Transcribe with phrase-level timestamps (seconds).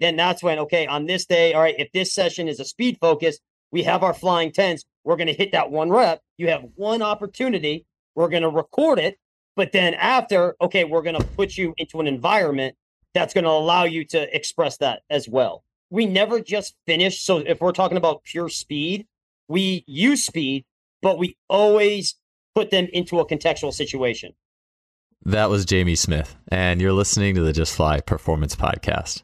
[0.00, 2.98] then that's when, okay, on this day, all right, if this session is a speed
[3.00, 3.38] focus,
[3.70, 4.84] we have our flying tens.
[5.04, 6.22] We're going to hit that one rep.
[6.36, 7.86] You have one opportunity.
[8.14, 9.18] We're going to record it.
[9.56, 12.76] But then after, okay, we're going to put you into an environment
[13.14, 15.64] that's going to allow you to express that as well.
[15.90, 17.20] We never just finish.
[17.20, 19.06] So if we're talking about pure speed,
[19.48, 20.64] we use speed,
[21.02, 22.14] but we always
[22.54, 24.34] put them into a contextual situation.
[25.24, 29.22] That was Jamie Smith, and you're listening to the Just Fly Performance Podcast.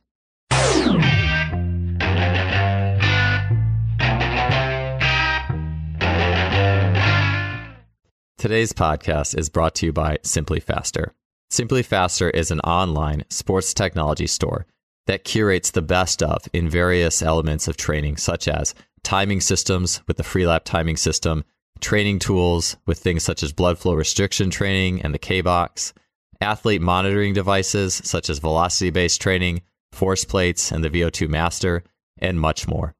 [8.45, 11.15] Today's podcast is brought to you by Simply Faster.
[11.49, 14.67] Simply Faster is an online sports technology store
[15.07, 20.19] that curates the best of in various elements of training, such as timing systems with
[20.19, 21.43] the Freelap timing system,
[21.81, 25.95] training tools with things such as blood flow restriction training and the kBox,
[26.43, 31.83] athlete monitoring devices such as velocity based training, force plates, and the VO2 Master,
[32.19, 32.95] and much more.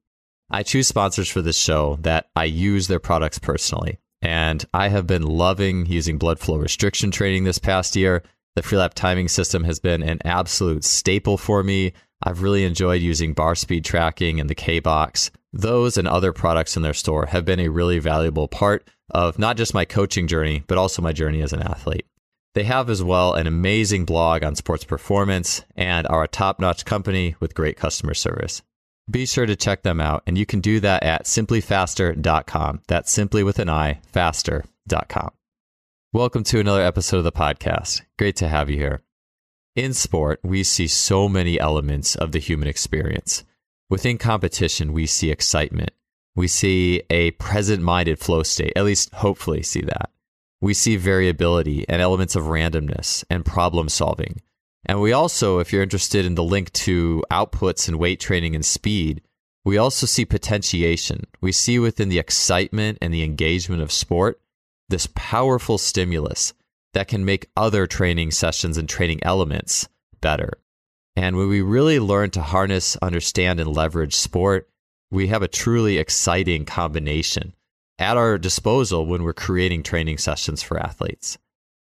[0.49, 3.99] I choose sponsors for this show that I use their products personally.
[4.21, 8.23] And I have been loving using blood flow restriction training this past year.
[8.55, 11.93] The Freelap timing system has been an absolute staple for me.
[12.23, 15.29] I've really enjoyed using bar speed tracking and the kBox.
[15.51, 19.57] Those and other products in their store have been a really valuable part of not
[19.57, 22.07] just my coaching journey, but also my journey as an athlete.
[22.55, 26.85] They have as well an amazing blog on sports performance and are a top notch
[26.85, 28.61] company with great customer service.
[29.09, 32.81] Be sure to check them out, and you can do that at simplyfaster.com.
[32.87, 35.29] That's simply with an I, faster.com.
[36.11, 38.01] Welcome to another episode of the podcast.
[38.17, 39.03] Great to have you here.
[39.75, 43.43] In sport, we see so many elements of the human experience.
[43.91, 45.91] Within competition, we see excitement.
[46.35, 50.09] We see a present minded flow state, at least hopefully see that.
[50.61, 54.41] We see variability and elements of randomness and problem solving.
[54.85, 58.65] And we also, if you're interested in the link to outputs and weight training and
[58.65, 59.21] speed,
[59.63, 61.25] we also see potentiation.
[61.41, 64.39] We see within the excitement and the engagement of sport
[64.87, 66.53] this powerful stimulus
[66.93, 69.89] that can make other training sessions and training elements
[70.21, 70.59] better.
[71.15, 74.69] And when we really learn to harness, understand, and leverage sport,
[75.09, 77.55] we have a truly exciting combination
[77.97, 81.37] at our disposal when we're creating training sessions for athletes.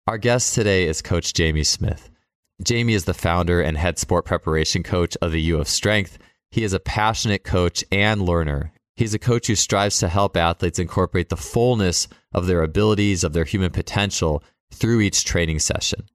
[0.07, 2.14] Our guest today is Coach Jamie Smith.
[2.63, 6.19] Jamie is the founder and head sport preparation coach of the U of Strength.
[6.51, 8.73] He is a passionate coach and learner.
[8.97, 13.33] He's a coach who strives to help athletes incorporate the fullness of their abilities, of
[13.33, 14.43] their human potential
[14.73, 16.07] through each training session.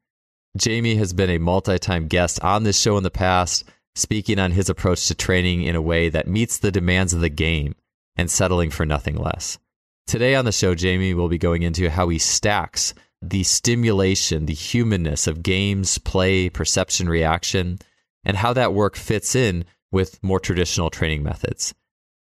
[0.58, 4.52] Jamie has been a multi time guest on this show in the past, speaking on
[4.52, 7.76] his approach to training in a way that meets the demands of the game
[8.16, 9.60] and settling for nothing less.
[10.08, 14.54] Today on the show, Jamie will be going into how he stacks the stimulation, the
[14.54, 17.80] humanness of games, play, perception, reaction,
[18.24, 21.74] and how that work fits in with more traditional training methods.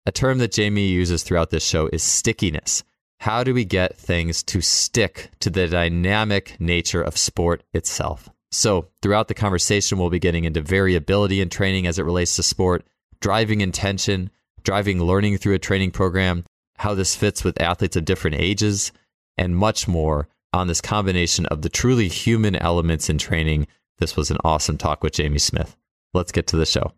[0.07, 2.83] A term that Jamie uses throughout this show is stickiness.
[3.21, 8.31] How do we get things to stick to the dynamic nature of sport itself?
[8.51, 12.43] So, throughout the conversation, we'll be getting into variability in training as it relates to
[12.43, 12.85] sport,
[13.21, 14.31] driving intention,
[14.63, 16.45] driving learning through a training program,
[16.79, 18.91] how this fits with athletes of different ages,
[19.37, 23.67] and much more on this combination of the truly human elements in training.
[23.99, 25.77] This was an awesome talk with Jamie Smith.
[26.15, 26.93] Let's get to the show.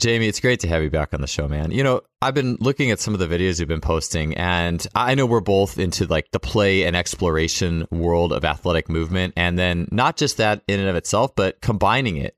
[0.00, 1.70] Jamie, it's great to have you back on the show, man.
[1.72, 5.14] You know, I've been looking at some of the videos you've been posting, and I
[5.14, 9.34] know we're both into like the play and exploration world of athletic movement.
[9.36, 12.34] And then not just that in and of itself, but combining it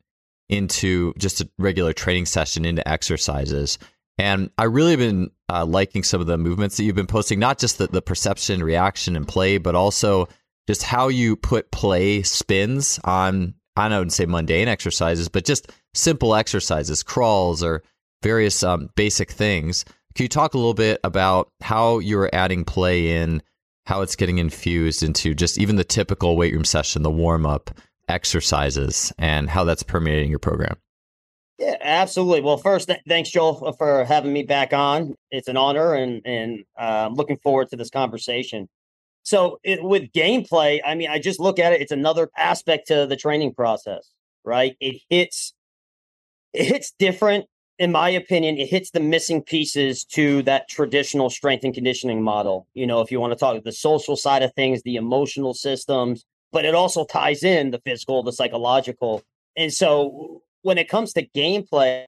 [0.49, 3.79] into just a regular training session into exercises.
[4.19, 7.59] And I really been uh, liking some of the movements that you've been posting, not
[7.59, 10.27] just the, the perception, reaction, and play, but also
[10.67, 16.35] just how you put play spins on, I don't say mundane exercises, but just simple
[16.35, 17.83] exercises, crawls, or
[18.23, 19.85] various um, basic things.
[20.15, 23.43] Can you talk a little bit about how you're adding play in,
[23.85, 27.71] how it's getting infused into just even the typical weight room session, the warm up
[28.09, 30.77] exercises, and how that's permeating your program?
[31.63, 32.41] Yeah, absolutely.
[32.41, 35.15] Well, first, th- thanks, Joel, for having me back on.
[35.31, 38.69] It's an honor, and and uh, I'm looking forward to this conversation.
[39.23, 43.07] So, it, with gameplay, I mean, I just look at it; it's another aspect to
[43.07, 44.11] the training process,
[44.45, 44.77] right?
[44.81, 45.55] It hits,
[46.53, 47.47] it hits different,
[47.79, 48.59] in my opinion.
[48.59, 52.67] It hits the missing pieces to that traditional strength and conditioning model.
[52.75, 56.25] You know, if you want to talk the social side of things, the emotional systems,
[56.51, 59.23] but it also ties in the physical, the psychological,
[59.57, 62.05] and so when it comes to gameplay,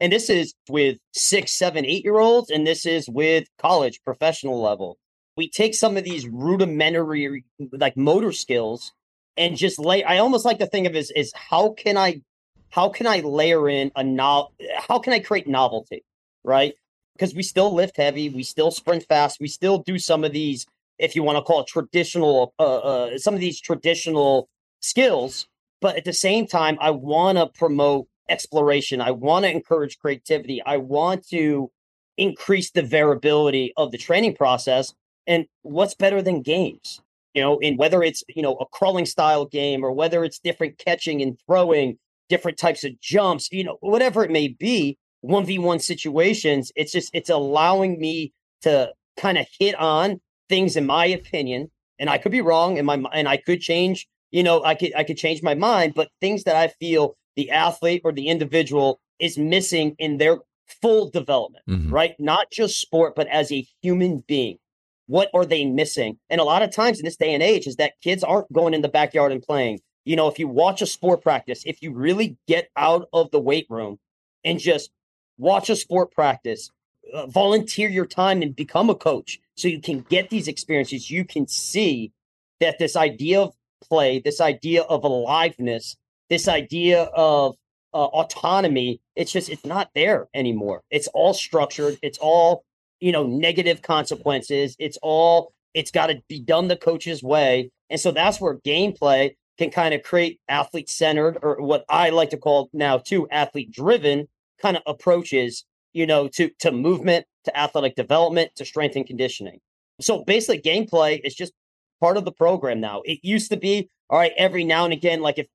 [0.00, 4.60] and this is with six, seven, eight year olds, and this is with college professional
[4.60, 4.98] level.
[5.36, 8.92] We take some of these rudimentary like motor skills
[9.36, 10.02] and just lay.
[10.04, 12.22] I almost like to think of as is how can I
[12.70, 14.48] how can I layer in a no
[14.78, 16.04] how can I create novelty,
[16.44, 16.74] right?
[17.14, 20.66] Because we still lift heavy, we still sprint fast, we still do some of these,
[20.98, 24.48] if you want to call it traditional, uh, uh, some of these traditional
[24.80, 25.46] skills.
[25.80, 29.00] But at the same time, I want to promote exploration.
[29.00, 30.62] I want to encourage creativity.
[30.64, 31.70] I want to
[32.16, 34.94] increase the variability of the training process.
[35.26, 37.00] And what's better than games?
[37.34, 40.78] You know, in whether it's, you know, a crawling style game or whether it's different
[40.78, 41.98] catching and throwing,
[42.28, 47.30] different types of jumps, you know, whatever it may be, 1v1 situations, it's just it's
[47.30, 48.32] allowing me
[48.62, 52.86] to kind of hit on things in my opinion, and I could be wrong and
[52.86, 56.10] my and I could change, you know, I could I could change my mind, but
[56.20, 60.38] things that I feel the athlete or the individual is missing in their
[60.80, 61.92] full development, mm-hmm.
[61.92, 62.14] right?
[62.18, 64.58] Not just sport, but as a human being.
[65.06, 66.18] What are they missing?
[66.28, 68.74] And a lot of times in this day and age is that kids aren't going
[68.74, 69.80] in the backyard and playing.
[70.04, 73.40] You know, if you watch a sport practice, if you really get out of the
[73.40, 73.98] weight room
[74.44, 74.90] and just
[75.36, 76.70] watch a sport practice,
[77.12, 81.24] uh, volunteer your time and become a coach so you can get these experiences, you
[81.24, 82.12] can see
[82.60, 83.54] that this idea of
[83.88, 85.96] play, this idea of aliveness,
[86.28, 87.56] this idea of
[87.92, 90.82] uh, autonomy it's just it's not there anymore.
[90.90, 91.98] It's all structured.
[92.02, 92.64] It's all
[93.00, 94.76] you know negative consequences.
[94.78, 97.70] It's all it's got to be done the coach's way.
[97.90, 102.30] And so that's where gameplay can kind of create athlete centered or what i like
[102.30, 104.26] to call now too athlete driven
[104.62, 109.60] kind of approaches you know to to movement to athletic development to strength and conditioning.
[110.00, 111.52] So basically gameplay is just
[112.00, 115.20] part of the program now it used to be all right every now and again
[115.20, 115.46] like if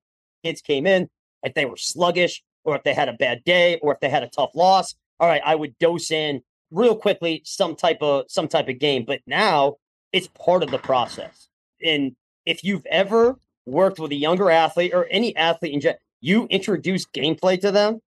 [0.44, 1.10] kids came in
[1.44, 4.24] if they were sluggish or if they had a bad day or if they had
[4.24, 8.48] a tough loss, all right, I would dose in real quickly some type of some
[8.50, 9.06] type of game.
[9.06, 9.76] But now
[10.12, 11.48] it's part of the process.
[11.84, 12.16] And
[12.46, 17.06] if you've ever worked with a younger athlete or any athlete in general, you introduce
[17.06, 18.02] gameplay to them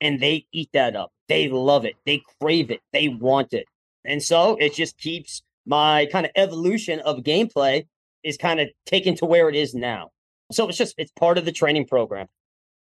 [0.00, 1.10] and they eat that up.
[1.28, 1.94] They love it.
[2.04, 2.80] They crave it.
[2.92, 3.66] They want it.
[4.04, 7.86] And so it just keeps my kind of evolution of gameplay
[8.22, 10.10] is kind of taken to where it is now.
[10.50, 12.28] So it's just it's part of the training program.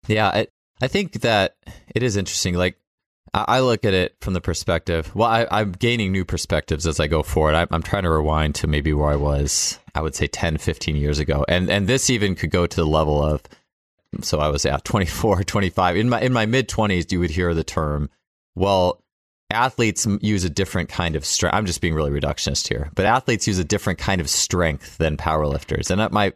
[0.06, 0.46] Yeah, I,
[0.80, 1.56] I think that
[1.94, 2.54] it is interesting.
[2.54, 2.78] Like,
[3.34, 5.14] I, look at it from the perspective.
[5.14, 7.54] Well, I, am gaining new perspectives as I go forward.
[7.54, 9.78] I, I'm trying to rewind to maybe where I was.
[9.94, 12.86] I would say 10, 15 years ago, and and this even could go to the
[12.86, 13.42] level of.
[14.22, 15.96] So I was at 24, 25.
[15.96, 18.08] In my in my mid 20s, you would hear the term,
[18.54, 19.02] well,
[19.50, 21.54] athletes use a different kind of strength.
[21.54, 25.16] I'm just being really reductionist here, but athletes use a different kind of strength than
[25.16, 25.90] powerlifters.
[25.90, 26.32] And at my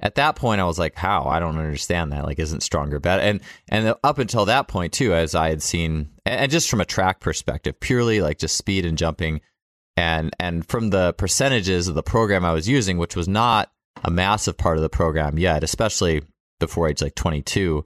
[0.00, 1.24] at that point I was like, how?
[1.24, 2.24] I don't understand that.
[2.24, 3.22] Like, isn't stronger better?
[3.22, 6.86] And and up until that point too, as I had seen, and just from a
[6.86, 9.40] track perspective, purely like just speed and jumping,
[9.96, 13.70] and and from the percentages of the program I was using, which was not
[14.04, 16.22] a massive part of the program yet, especially
[16.60, 17.84] before age like 22.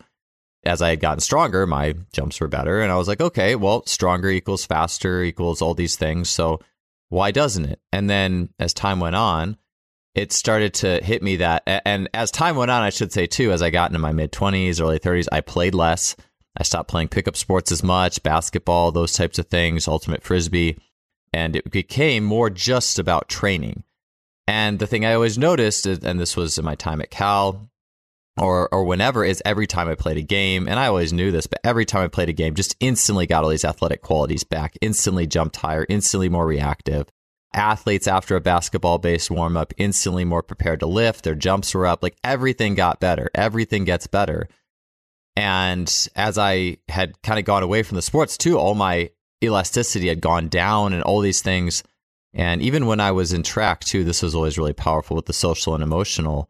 [0.65, 3.85] As I had gotten stronger, my jumps were better, and I was like, okay, well,
[3.87, 6.29] stronger equals faster equals all these things.
[6.29, 6.61] So
[7.09, 7.81] why doesn't it?
[7.93, 9.57] And then as time went on,
[10.15, 13.51] it started to hit me that, and as time went on, I should say too,
[13.51, 16.17] as I got into my mid 20s, early 30s, I played less.
[16.57, 20.79] I stopped playing pickup sports as much, basketball, those types of things, ultimate frisbee,
[21.33, 23.85] and it became more just about training.
[24.47, 27.71] And the thing I always noticed, and this was in my time at Cal
[28.37, 31.47] or or whenever, is every time I played a game, and I always knew this,
[31.47, 34.77] but every time I played a game, just instantly got all these athletic qualities back,
[34.81, 37.09] instantly jumped higher, instantly more reactive
[37.55, 41.25] athletes after a basketball based warm up instantly more prepared to lift.
[41.25, 42.03] Their jumps were up.
[42.03, 43.31] Like everything got better.
[43.35, 44.49] Everything gets better.
[45.37, 49.11] And as I had kind of gone away from the sports too, all my
[49.43, 51.83] elasticity had gone down and all these things.
[52.35, 55.33] And even when I was in track too, this was always really powerful with the
[55.33, 56.49] social and emotional.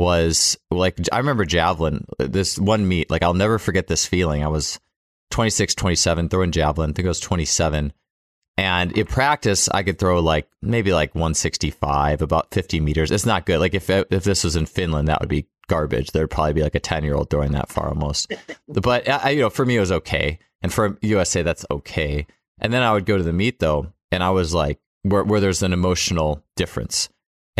[0.00, 4.42] Was like, I remember javelin, this one meet, like, I'll never forget this feeling.
[4.42, 4.80] I was
[5.30, 6.90] 26, 27, throwing javelin.
[6.90, 7.92] I think I was 27
[8.60, 13.10] and in practice, I could throw like maybe like 165, about 50 meters.
[13.10, 13.58] It's not good.
[13.58, 16.10] Like if if this was in Finland, that would be garbage.
[16.10, 18.34] There'd probably be like a 10 year old throwing that far almost.
[18.68, 22.26] but I, you know, for me, it was okay, and for USA, that's okay.
[22.58, 25.40] And then I would go to the meet though, and I was like, where where
[25.40, 27.08] there's an emotional difference,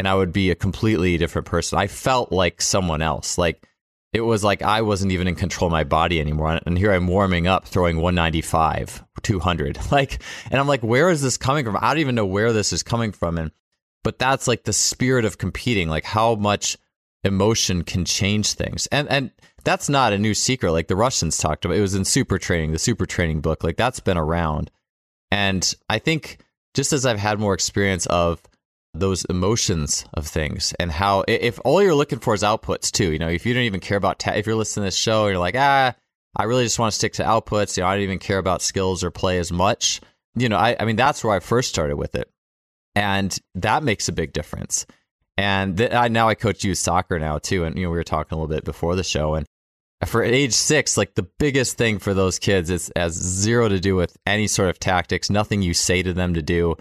[0.01, 1.79] and I would be a completely different person.
[1.79, 3.37] I felt like someone else.
[3.37, 3.69] Like
[4.15, 6.59] it was like I wasn't even in control of my body anymore.
[6.65, 9.79] And here I'm warming up, throwing 195, 200.
[9.93, 11.77] Like, and I'm like, where is this coming from?
[11.77, 13.37] I don't even know where this is coming from.
[13.37, 13.51] And,
[14.03, 16.79] but that's like the spirit of competing, like how much
[17.23, 18.87] emotion can change things.
[18.87, 19.31] And, and
[19.65, 20.73] that's not a new secret.
[20.73, 23.63] Like the Russians talked about, it was in super training, the super training book.
[23.63, 24.71] Like that's been around.
[25.31, 26.39] And I think
[26.73, 28.41] just as I've had more experience of
[28.93, 33.19] those emotions of things and how if all you're looking for is outputs too you
[33.19, 35.39] know if you don't even care about ta- if you're listening to this show you're
[35.39, 35.95] like ah
[36.37, 37.77] I really just want to stick to outputs.
[37.77, 40.01] You know, I don't even care about skills or play as much.
[40.37, 42.31] You know, I, I mean, that's where I first started with it.
[42.95, 44.87] And that makes a big difference.
[45.37, 47.65] And th- I, now I coach youth soccer now too.
[47.65, 49.35] And, you know, we were talking a little bit before the show.
[49.35, 49.47] And
[50.07, 53.97] for age six, like the biggest thing for those kids is has zero to do
[53.97, 56.77] with any sort of tactics, nothing you say to them to do.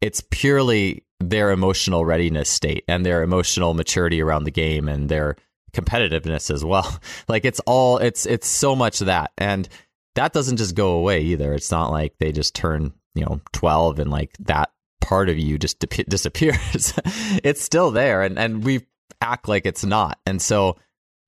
[0.00, 5.36] It's purely their emotional readiness state and their emotional maturity around the game and their
[5.72, 6.98] competitiveness as well.
[7.28, 9.68] Like it's all it's it's so much that and
[10.16, 11.54] that doesn't just go away either.
[11.54, 15.58] It's not like they just turn, you know, 12 and like that part of you
[15.58, 16.94] just di- disappears.
[17.42, 18.86] it's still there and and we
[19.20, 20.18] act like it's not.
[20.26, 20.76] And so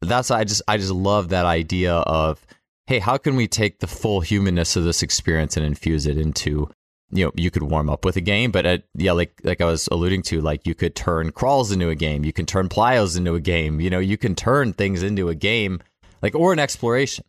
[0.03, 2.45] that's I just I just love that idea of
[2.87, 6.69] hey, how can we take the full humanness of this experience and infuse it into
[7.15, 9.65] you know you could warm up with a game but uh, yeah like like i
[9.65, 12.25] was alluding to like you could turn crawls into a game.
[12.25, 13.81] You can turn plyos into a game.
[13.81, 15.81] You know you can turn things into a game
[16.23, 17.25] like or an exploration.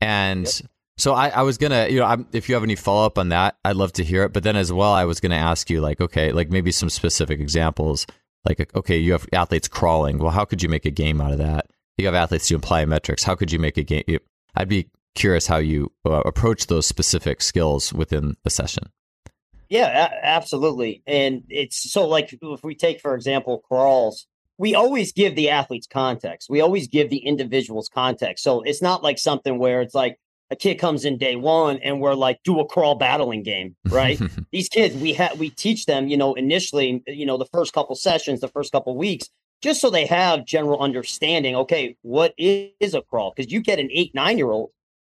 [0.00, 0.70] And yep.
[0.96, 3.56] so I, I was gonna you know I'm, if you have any follow-up on that
[3.64, 4.32] i'd love to hear it.
[4.32, 7.40] But then as well i was gonna ask you like okay like maybe some specific
[7.40, 8.06] examples
[8.44, 10.18] like okay you have athletes crawling.
[10.18, 11.66] Well how could you make a game out of that?
[11.98, 13.24] You have athletes doing plyometrics.
[13.24, 14.04] How could you make a game?
[14.54, 18.90] I'd be curious how you uh, approach those specific skills within a session
[19.68, 21.02] yeah, a- absolutely.
[21.06, 24.26] And it's so like if we take, for example, crawls,
[24.58, 26.48] we always give the athletes context.
[26.48, 28.42] We always give the individuals context.
[28.42, 30.18] So it's not like something where it's like
[30.50, 34.20] a kid comes in day one and we're like, do a crawl battling game, right?
[34.52, 37.96] These kids, we have we teach them, you know, initially, you know, the first couple
[37.96, 39.28] sessions, the first couple weeks,
[39.62, 41.56] just so they have general understanding.
[41.56, 43.32] Okay, what is a crawl?
[43.34, 44.70] Because you get an eight, nine year old,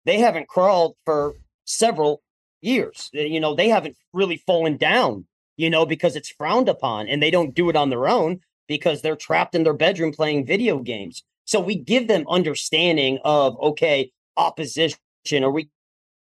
[0.06, 1.34] they haven't crawled for
[1.66, 2.22] several
[2.68, 3.10] years.
[3.16, 7.22] Uh, you know, they haven't really fallen down, you know, because it's frowned upon and
[7.22, 10.80] they don't do it on their own because they're trapped in their bedroom playing video
[10.80, 11.24] games.
[11.46, 15.00] So we give them understanding of, okay, opposition,
[15.32, 15.70] or we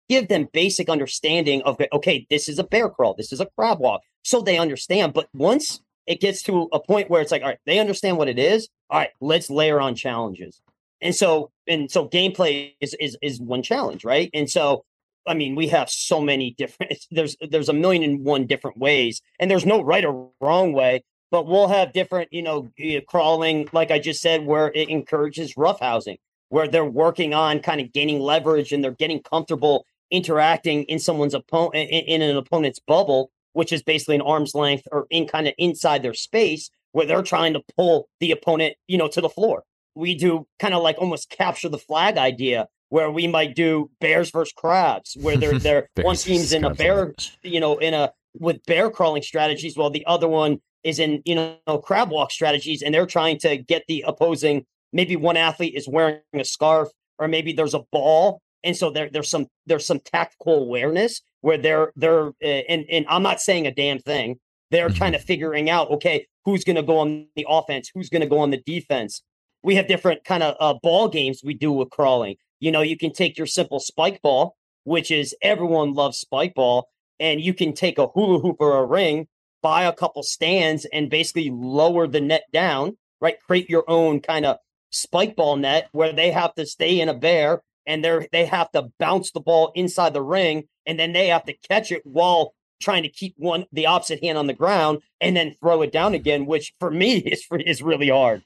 [0.10, 3.80] give them basic understanding of, okay, this is a bear crawl, this is a crab
[3.80, 4.02] walk.
[4.24, 5.14] So they understand.
[5.14, 8.28] But once it gets to a point where it's like, all right, they understand what
[8.28, 8.68] it is.
[8.90, 10.62] All right, let's layer on challenges.
[11.00, 14.30] And so, and so gameplay is, is, is one challenge, right?
[14.34, 14.84] And so
[15.28, 16.94] I mean, we have so many different.
[17.12, 21.04] There's there's a million and one different ways, and there's no right or wrong way.
[21.32, 22.70] But we'll have different, you know,
[23.08, 26.18] crawling, like I just said, where it encourages roughhousing,
[26.50, 31.34] where they're working on kind of gaining leverage and they're getting comfortable interacting in someone's
[31.34, 35.48] opponent in, in an opponent's bubble, which is basically an arm's length or in kind
[35.48, 39.30] of inside their space, where they're trying to pull the opponent, you know, to the
[39.30, 39.64] floor.
[39.96, 44.32] We do kind of like almost capture the flag idea, where we might do bears
[44.32, 48.64] versus crabs, where they're they're one team's in a bear, you know, in a with
[48.66, 52.94] bear crawling strategies, while the other one is in you know crab walk strategies, and
[52.94, 54.66] they're trying to get the opposing.
[54.94, 59.10] Maybe one athlete is wearing a scarf, or maybe there's a ball, and so there
[59.10, 63.68] there's some there's some tactical awareness where they're they're uh, and and I'm not saying
[63.68, 64.38] a damn thing.
[64.70, 64.98] They're mm-hmm.
[64.98, 68.28] kind of figuring out okay who's going to go on the offense, who's going to
[68.28, 69.22] go on the defense.
[69.64, 72.36] We have different kind of uh, ball games we do with crawling.
[72.62, 76.88] You know, you can take your simple spike ball, which is everyone loves spike ball,
[77.20, 79.28] and you can take a hula hoop or a ring,
[79.62, 83.42] buy a couple stands, and basically lower the net down, right?
[83.42, 84.58] Create your own kind of
[84.92, 88.70] spike ball net where they have to stay in a bear and they're they have
[88.72, 92.54] to bounce the ball inside the ring and then they have to catch it while
[92.82, 96.14] trying to keep one the opposite hand on the ground and then throw it down
[96.14, 98.44] again which for me is is really hard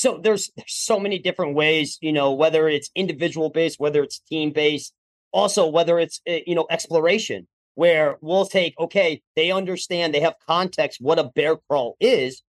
[0.00, 4.18] so there's, there's so many different ways, you know, whether it's individual based, whether it's
[4.18, 4.94] team based,
[5.30, 10.36] also whether it's eh, you know exploration, where we'll take okay, they understand, they have
[10.46, 12.42] context what a bear crawl is.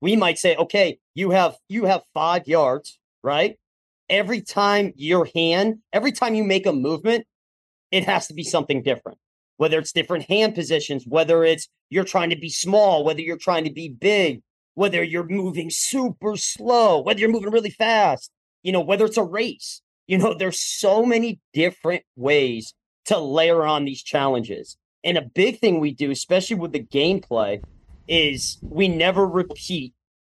[0.00, 3.56] We might say, okay, you have you have five yards, right?
[4.08, 7.24] Every time your hand, every time you make a movement,
[7.92, 9.18] it has to be something different.
[9.58, 13.62] Whether it's different hand positions, whether it's you're trying to be small, whether you're trying
[13.62, 14.42] to be big,
[14.74, 18.30] whether you're moving super slow, whether you're moving really fast,
[18.62, 19.82] you know, whether it's a race.
[20.06, 22.74] You know, there's so many different ways
[23.06, 24.76] to layer on these challenges.
[25.04, 27.62] And a big thing we do, especially with the gameplay,
[28.08, 29.94] is we never repeat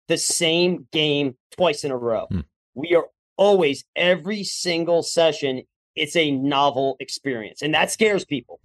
[0.09, 2.26] the same game twice in a row.
[2.31, 2.41] Hmm.
[2.75, 5.62] We are always, every single session,
[5.97, 7.62] it's a novel experience.
[7.62, 8.61] And that scares people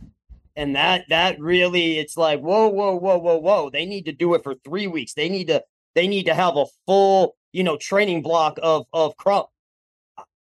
[0.60, 4.34] and that that really it's like whoa whoa whoa whoa whoa they need to do
[4.34, 5.14] it for three weeks.
[5.14, 5.64] They need to
[5.96, 9.54] they need to have a full you know training block of of crawl.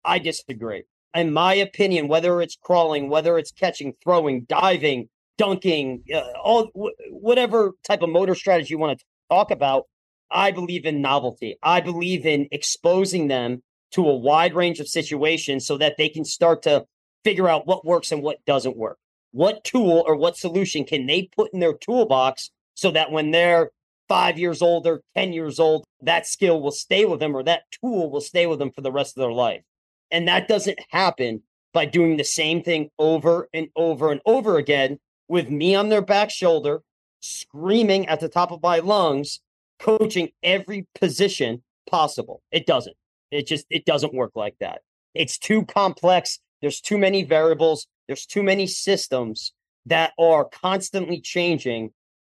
[0.06, 0.84] I disagree.
[1.14, 6.72] In my opinion whether it's crawling whether it's catching throwing diving dunking uh, all
[7.10, 9.84] whatever type of motor strategy you want to talk about
[10.32, 11.58] i believe in novelty.
[11.62, 16.24] I believe in exposing them to a wide range of situations so that they can
[16.24, 16.86] start to
[17.26, 18.98] figure out what works and what doesn't work.
[19.36, 23.72] What tool or what solution can they put in their toolbox so that when they're
[24.08, 27.64] five years old or 10 years old, that skill will stay with them or that
[27.70, 29.62] tool will stay with them for the rest of their life.
[30.10, 35.00] And that doesn't happen by doing the same thing over and over and over again
[35.28, 36.82] with me on their back shoulder,
[37.20, 39.42] screaming at the top of my lungs,
[39.80, 42.42] coaching every position possible.
[42.54, 42.96] It doesn't.
[43.32, 44.80] It just it doesn't work like that.
[45.14, 46.40] It's too complex.
[46.62, 47.86] There's too many variables.
[48.08, 49.54] There's too many systems
[49.88, 51.92] that are constantly changing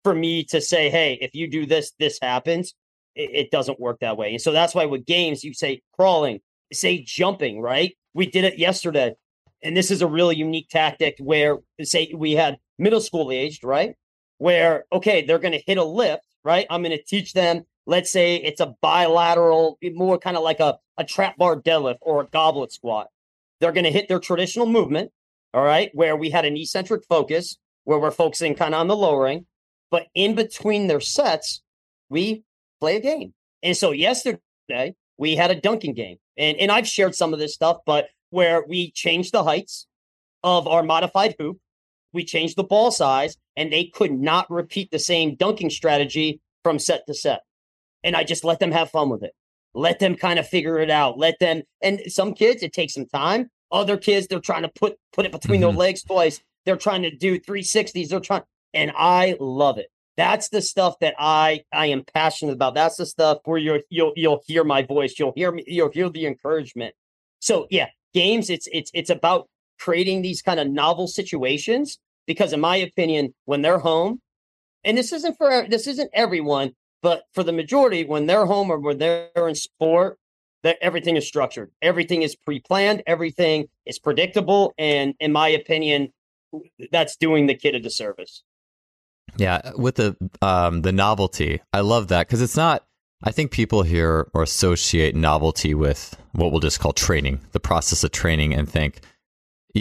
[0.03, 2.73] for me to say, hey, if you do this, this happens.
[3.15, 4.31] It, it doesn't work that way.
[4.31, 6.39] And so that's why with games, you say crawling,
[6.71, 7.97] say jumping, right?
[8.13, 9.15] We did it yesterday.
[9.63, 13.95] And this is a really unique tactic where, say, we had middle school aged, right?
[14.37, 16.67] Where, okay, they're going to hit a lift, right?
[16.69, 20.77] I'm going to teach them, let's say it's a bilateral, more kind of like a,
[20.97, 23.07] a trap bar deadlift or a goblet squat.
[23.59, 25.11] They're going to hit their traditional movement,
[25.53, 28.95] all right, where we had an eccentric focus, where we're focusing kind of on the
[28.95, 29.45] lowering.
[29.89, 31.61] But in between their sets,
[32.09, 32.43] we
[32.79, 33.33] play a game.
[33.63, 36.17] And so yesterday, we had a dunking game.
[36.37, 39.87] And, and I've shared some of this stuff, but where we changed the heights
[40.43, 41.57] of our modified hoop,
[42.13, 46.79] we changed the ball size, and they could not repeat the same dunking strategy from
[46.79, 47.41] set to set.
[48.03, 49.33] And I just let them have fun with it.
[49.73, 51.17] Let them kind of figure it out.
[51.17, 53.49] Let them, and some kids, it takes some time.
[53.71, 55.69] Other kids, they're trying to put put it between mm-hmm.
[55.69, 56.41] their legs twice.
[56.65, 58.09] They're trying to do 360s.
[58.09, 58.43] They're trying,
[58.73, 59.87] and I love it.
[60.17, 62.73] That's the stuff that I I am passionate about.
[62.73, 65.15] That's the stuff where you'll you'll you'll hear my voice.
[65.19, 65.63] You'll hear me.
[65.67, 66.95] You'll hear the encouragement.
[67.39, 68.49] So yeah, games.
[68.49, 69.47] It's it's it's about
[69.79, 74.21] creating these kind of novel situations because, in my opinion, when they're home,
[74.83, 78.79] and this isn't for this isn't everyone, but for the majority, when they're home or
[78.79, 80.17] when they're in sport,
[80.63, 86.13] that everything is structured, everything is pre-planned, everything is predictable, and in my opinion,
[86.91, 88.43] that's doing the kid a disservice.
[89.35, 92.85] Yeah, with the um, the novelty, I love that because it's not.
[93.23, 98.03] I think people here or associate novelty with what we'll just call training, the process
[98.03, 99.01] of training, and think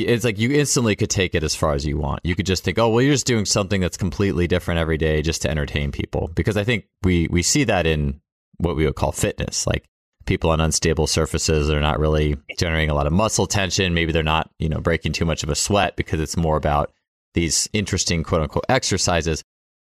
[0.04, 2.20] it's like you instantly could take it as far as you want.
[2.24, 5.22] You could just think, oh, well, you're just doing something that's completely different every day
[5.22, 6.30] just to entertain people.
[6.34, 8.20] Because I think we we see that in
[8.58, 9.84] what we would call fitness, like
[10.26, 13.94] people on unstable surfaces are not really generating a lot of muscle tension.
[13.94, 16.92] Maybe they're not, you know, breaking too much of a sweat because it's more about
[17.34, 19.42] these interesting quote unquote exercises.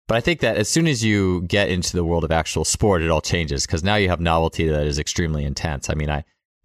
[0.09, 3.03] But I think that as soon as you get into the world of actual sport,
[3.03, 5.89] it all changes because now you have novelty that is extremely intense.
[5.89, 6.25] I mean, I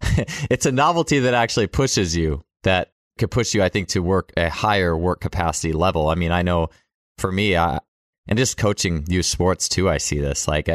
[0.50, 4.32] it's a novelty that actually pushes you that could push you, I think, to work
[4.36, 6.08] a higher work capacity level.
[6.08, 6.70] I mean, I know
[7.18, 7.80] for me, I,
[8.28, 10.46] and just coaching youth sports too, I see this.
[10.46, 10.68] Like,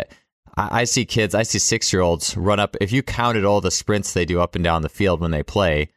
[0.56, 2.76] I, I see kids, I see six year olds run up.
[2.82, 5.44] If you counted all the sprints they do up and down the field when they
[5.44, 5.90] play,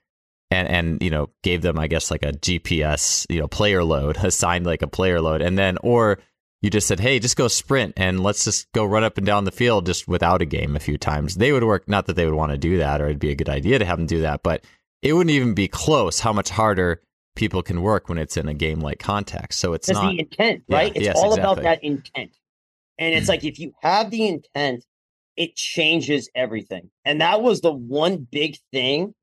[0.51, 4.16] and and you know gave them I guess like a GPS you know player load
[4.23, 6.19] assigned like a player load and then or
[6.62, 9.45] you just said hey just go sprint and let's just go run up and down
[9.45, 12.25] the field just without a game a few times they would work not that they
[12.25, 14.21] would want to do that or it'd be a good idea to have them do
[14.21, 14.64] that but
[15.03, 17.03] it wouldn't even be close how much harder
[17.35, 20.62] people can work when it's in a game like context so it's not the intent
[20.69, 21.42] right yeah, it's yes, all exactly.
[21.42, 22.33] about that intent
[22.98, 24.85] and it's like if you have the intent
[25.37, 29.14] it changes everything and that was the one big thing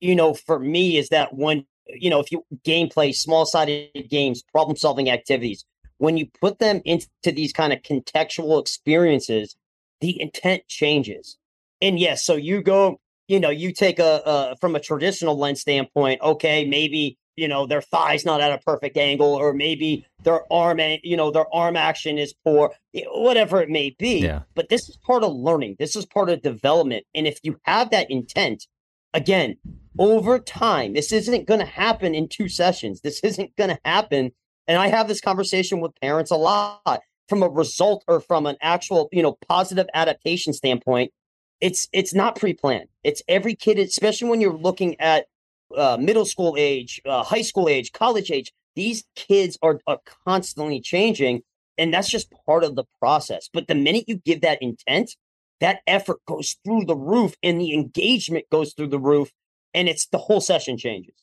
[0.00, 4.42] you know, for me is that when, you know, if you gameplay, small sided games,
[4.42, 5.64] problem solving activities,
[5.98, 9.56] when you put them into these kind of contextual experiences,
[10.00, 11.36] the intent changes.
[11.82, 15.60] And yes, so you go, you know, you take a, a from a traditional lens
[15.60, 20.40] standpoint, okay, maybe you know their thighs not at a perfect angle or maybe their
[20.52, 22.72] arm you know their arm action is poor
[23.12, 24.42] whatever it may be yeah.
[24.54, 27.90] but this is part of learning this is part of development and if you have
[27.90, 28.66] that intent
[29.14, 29.56] again
[29.98, 30.94] over time.
[30.94, 33.00] This isn't going to happen in two sessions.
[33.00, 34.32] This isn't going to happen.
[34.66, 38.56] And I have this conversation with parents a lot from a result or from an
[38.62, 41.12] actual, you know, positive adaptation standpoint.
[41.60, 42.88] It's it's not pre-planned.
[43.02, 45.26] It's every kid, especially when you're looking at
[45.76, 48.52] uh, middle school age, uh, high school age, college age.
[48.76, 51.42] These kids are, are constantly changing,
[51.76, 53.48] and that's just part of the process.
[53.52, 55.16] But the minute you give that intent,
[55.60, 59.30] that effort goes through the roof, and the engagement goes through the roof,
[59.74, 61.14] and it's the whole session changes.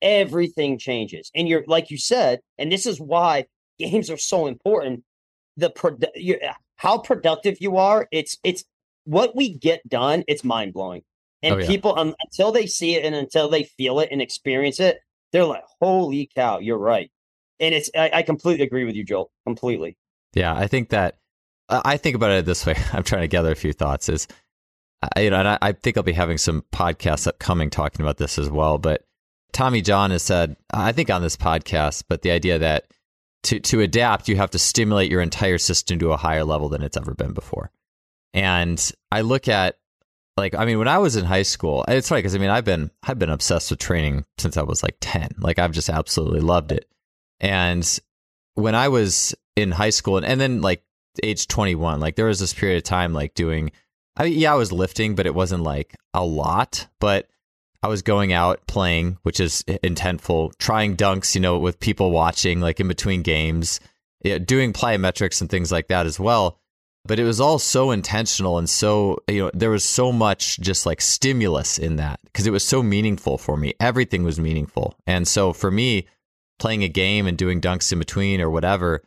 [0.00, 1.30] Everything changes.
[1.34, 3.46] And you're like you said, and this is why
[3.78, 5.04] games are so important.
[5.56, 6.38] The produ-
[6.76, 8.64] how productive you are, it's it's
[9.04, 11.02] what we get done, it's mind blowing.
[11.44, 11.66] And oh, yeah.
[11.66, 14.98] people um, until they see it and until they feel it and experience it,
[15.32, 17.10] they're like, "Holy cow, you're right."
[17.60, 19.30] And it's I, I completely agree with you, Joel.
[19.46, 19.96] Completely.
[20.34, 21.18] Yeah, I think that
[21.68, 22.76] I think about it this way.
[22.92, 24.08] I'm trying to gather a few thoughts.
[24.08, 24.26] Is
[25.14, 28.16] I, you know, and I, I think I'll be having some podcasts upcoming talking about
[28.16, 28.78] this as well.
[28.78, 29.04] But
[29.52, 32.86] Tommy John has said, I think on this podcast, but the idea that
[33.44, 36.82] to to adapt, you have to stimulate your entire system to a higher level than
[36.82, 37.70] it's ever been before.
[38.32, 39.76] And I look at
[40.36, 42.64] like I mean, when I was in high school, it's funny because I mean I've
[42.64, 45.30] been I've been obsessed with training since I was like ten.
[45.38, 46.88] Like I've just absolutely loved it.
[47.40, 47.98] And
[48.54, 50.82] when I was in high school and, and then like
[51.22, 53.70] age twenty one, like there was this period of time like doing
[54.16, 56.86] I mean, yeah, I was lifting, but it wasn't like a lot.
[57.00, 57.28] But
[57.82, 62.60] I was going out playing, which is intentful, trying dunks, you know, with people watching,
[62.60, 63.80] like in between games,
[64.22, 66.58] yeah, doing plyometrics and things like that as well.
[67.06, 70.86] But it was all so intentional and so, you know, there was so much just
[70.86, 73.74] like stimulus in that because it was so meaningful for me.
[73.78, 74.96] Everything was meaningful.
[75.06, 76.06] And so for me,
[76.58, 79.02] playing a game and doing dunks in between or whatever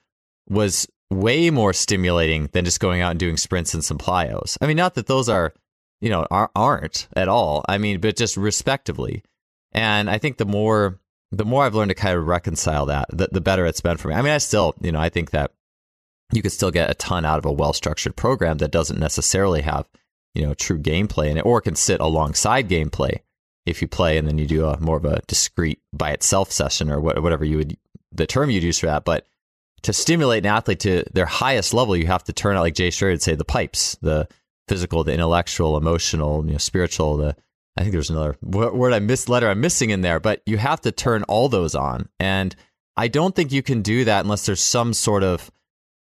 [0.47, 4.57] was way more stimulating than just going out and doing sprints and some plyos.
[4.61, 5.53] I mean, not that those are
[5.99, 7.65] you know, aren't at all.
[7.67, 9.23] I mean, but just respectively.
[9.71, 10.99] And I think the more
[11.31, 14.07] the more I've learned to kind of reconcile that, the, the better it's been for
[14.07, 14.13] me.
[14.13, 15.51] I mean, I still, you know, I think that
[16.33, 19.61] you could still get a ton out of a well structured program that doesn't necessarily
[19.61, 19.87] have,
[20.33, 23.19] you know, true gameplay in it, or can sit alongside gameplay
[23.65, 26.89] if you play and then you do a more of a discrete by itself session
[26.91, 27.77] or whatever you would
[28.11, 29.05] the term you'd use for that.
[29.05, 29.25] But
[29.83, 32.89] to stimulate an athlete to their highest level, you have to turn out like Jay
[32.89, 34.27] Sherry would say the pipes, the
[34.67, 37.35] physical, the intellectual, emotional, you know, spiritual, the
[37.77, 40.81] I think there's another word I missed letter I'm missing in there, but you have
[40.81, 42.09] to turn all those on.
[42.19, 42.55] And
[42.95, 45.51] I don't think you can do that unless there's some sort of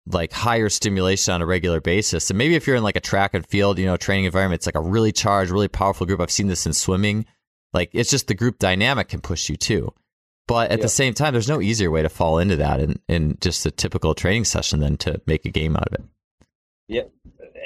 [0.06, 2.30] like higher stimulation on a regular basis.
[2.30, 4.66] And maybe if you're in like a track and field, you know, training environment, it's
[4.66, 6.20] like a really charged, really powerful group.
[6.20, 7.26] I've seen this in swimming.
[7.72, 9.92] Like it's just the group dynamic can push you too.
[10.46, 13.36] But at the same time, there's no easier way to fall into that in, in
[13.40, 16.04] just a typical training session than to make a game out of it.
[16.86, 17.02] Yeah,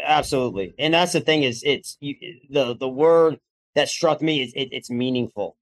[0.02, 0.74] absolutely.
[0.78, 2.14] And that's the thing is it's you,
[2.48, 3.38] the the word
[3.74, 5.56] that struck me is it, it's meaningful.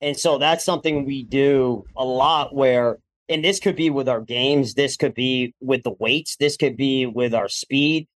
[0.00, 4.20] And so that's something we do a lot where and this could be with our
[4.20, 8.06] games, this could be with the weights, this could be with our speed.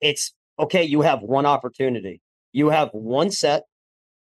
[0.00, 2.20] It's okay, you have one opportunity.
[2.52, 3.64] You have one set,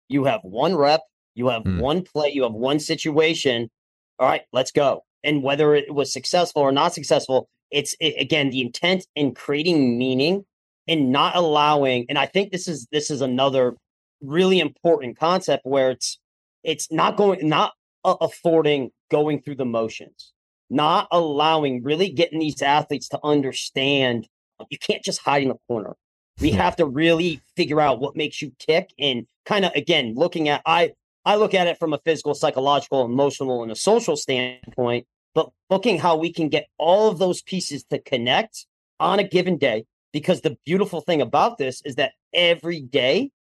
[0.09, 1.03] you have one rep,
[1.35, 1.81] you have mm.
[1.81, 3.71] one play, you have one situation.
[4.19, 5.05] All right, let's go.
[5.23, 9.99] And whether it was successful or not successful, it's it, again the intent in creating
[9.99, 10.45] meaning
[10.87, 13.75] and not allowing and i think this is this is another
[14.21, 16.19] really important concept where it's
[16.65, 17.73] it's not going not
[18.05, 20.33] affording going through the motions
[20.71, 24.29] not allowing really getting these athletes to understand
[24.71, 25.97] you can't just hide in the corner
[26.41, 30.49] we have to really figure out what makes you tick and kind of again looking
[30.49, 30.91] at i
[31.25, 35.99] i look at it from a physical psychological emotional and a social standpoint but looking
[35.99, 38.67] how we can get all of those pieces to connect
[39.01, 43.31] on a given day because the beautiful thing about this is that every day,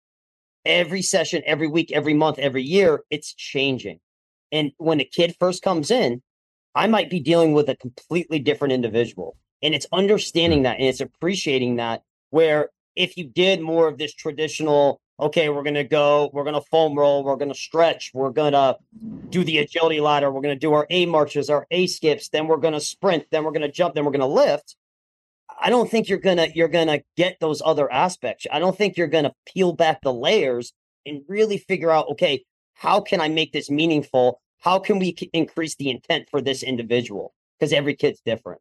[0.65, 4.01] every session, every week, every month, every year, it's changing.
[4.53, 6.23] And when a kid first comes in,
[6.75, 9.37] I might be dealing with a completely different individual.
[9.63, 10.65] And it's understanding mm.
[10.65, 12.03] that and it's appreciating that.
[12.31, 16.55] Where if you did more of this traditional, okay, we're going to go, we're going
[16.55, 18.77] to foam roll, we're going to stretch, we're going to
[19.31, 22.47] do the agility ladder, we're going to do our A marches, our A skips, then
[22.47, 24.77] we're going to sprint, then we're going to jump, then we're going to lift
[25.61, 28.47] I don't think you're gonna you're gonna get those other aspects.
[28.51, 30.73] I don't think you're gonna peel back the layers
[31.05, 32.45] and really figure out, okay,
[32.79, 34.41] how can I make this meaningful?
[34.61, 37.35] How can we increase the intent for this individual?
[37.59, 38.61] Because every kid's different.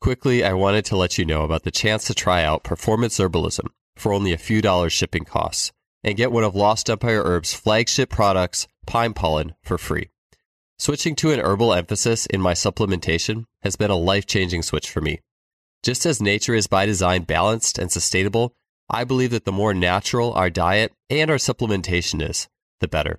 [0.00, 3.66] Quickly, I wanted to let you know about the chance to try out Performance Herbalism
[3.96, 5.72] for only a few dollars shipping costs
[6.04, 10.10] and get one of Lost Empire Herb's flagship products, Pine Pollen, for free.
[10.78, 15.00] Switching to an herbal emphasis in my supplementation has been a life changing switch for
[15.00, 15.18] me.
[15.82, 18.54] Just as nature is by design balanced and sustainable,
[18.88, 22.48] I believe that the more natural our diet and our supplementation is,
[22.80, 23.18] the better.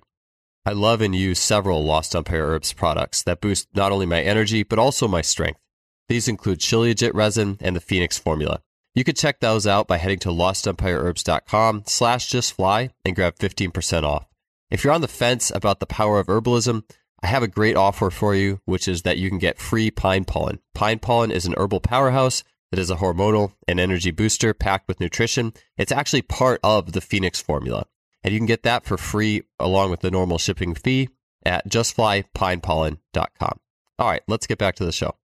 [0.64, 4.62] I love and use several Lost Empire Herbs products that boost not only my energy,
[4.62, 5.60] but also my strength.
[6.08, 8.60] These include Shilajit resin and the Phoenix formula.
[8.94, 14.26] You can check those out by heading to lostempireherbs.com slash justfly and grab 15% off.
[14.70, 16.84] If you're on the fence about the power of herbalism,
[17.22, 20.24] I have a great offer for you, which is that you can get free pine
[20.24, 20.60] pollen.
[20.74, 25.00] Pine pollen is an herbal powerhouse that is a hormonal and energy booster packed with
[25.00, 25.52] nutrition.
[25.76, 27.86] It's actually part of the Phoenix formula.
[28.22, 31.08] And you can get that for free along with the normal shipping fee
[31.44, 33.60] at justflypinepollen.com.
[33.98, 35.14] All right, let's get back to the show.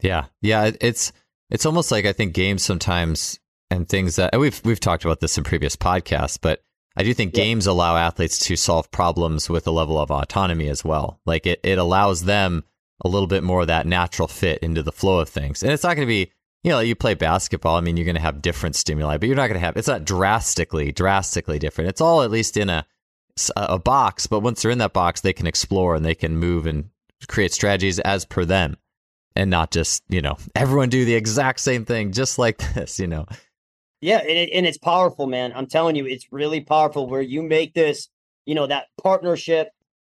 [0.00, 0.26] Yeah.
[0.40, 1.12] Yeah, it's
[1.50, 3.38] it's almost like I think games sometimes
[3.70, 6.62] and things that we've we've talked about this in previous podcasts, but
[6.96, 7.44] I do think yeah.
[7.44, 11.20] games allow athletes to solve problems with a level of autonomy as well.
[11.24, 12.64] Like it, it allows them
[13.04, 15.62] a little bit more of that natural fit into the flow of things.
[15.62, 16.30] And it's not going to be
[16.62, 17.76] you know, you play basketball.
[17.76, 19.76] I mean, you're going to have different stimuli, but you're not going to have.
[19.76, 21.90] It's not drastically, drastically different.
[21.90, 22.86] It's all at least in a
[23.56, 24.26] a box.
[24.26, 26.90] But once they're in that box, they can explore and they can move and
[27.28, 28.76] create strategies as per them,
[29.34, 33.00] and not just you know everyone do the exact same thing just like this.
[33.00, 33.26] You know.
[34.00, 35.52] Yeah, and, it, and it's powerful, man.
[35.54, 37.06] I'm telling you, it's really powerful.
[37.08, 38.08] Where you make this,
[38.46, 39.68] you know, that partnership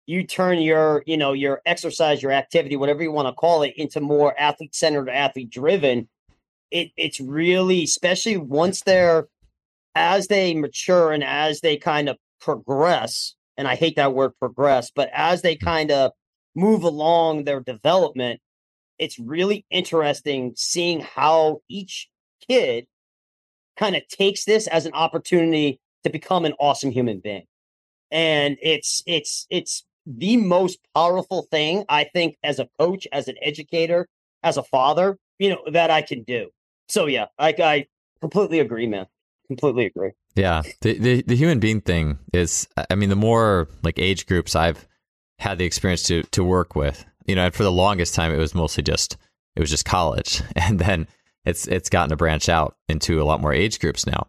[0.08, 3.74] you turn your you know your exercise your activity whatever you want to call it
[3.76, 6.08] into more athlete centered athlete driven
[6.72, 9.28] it it's really especially once they're
[9.96, 14.92] as they mature and as they kind of progress and i hate that word progress
[14.94, 16.12] but as they kind of
[16.56, 18.40] move along their development
[19.00, 22.10] it's really interesting seeing how each
[22.48, 22.86] kid
[23.78, 27.46] kind of takes this as an opportunity to become an awesome human being
[28.12, 33.36] and it's it's it's the most powerful thing I think as a coach, as an
[33.42, 34.08] educator,
[34.42, 36.50] as a father, you know, that I can do.
[36.90, 37.88] So yeah, I, I
[38.22, 39.08] completely agree, man.
[39.48, 40.12] Completely agree.
[40.36, 44.56] Yeah, the, the the human being thing is, I mean, the more like age groups
[44.56, 44.88] I've
[45.40, 48.38] had the experience to to work with, you know, and for the longest time it
[48.38, 49.18] was mostly just
[49.56, 51.08] it was just college, and then
[51.46, 54.28] it's it's gotten to branch out into a lot more age groups now,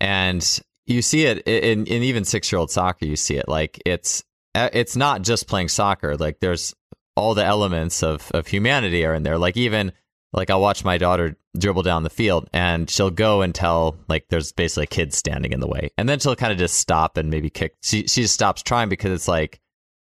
[0.00, 3.04] and you see it in in even six year old soccer.
[3.04, 6.16] You see it like it's uh, it's not just playing soccer.
[6.16, 6.74] Like there's
[7.16, 9.38] all the elements of of humanity are in there.
[9.38, 9.92] Like even
[10.32, 14.52] like I'll watch my daughter dribble down the field and she'll go until like there's
[14.52, 15.90] basically a kid standing in the way.
[15.98, 17.74] And then she'll kind of just stop and maybe kick.
[17.82, 19.60] She she just stops trying because it's like,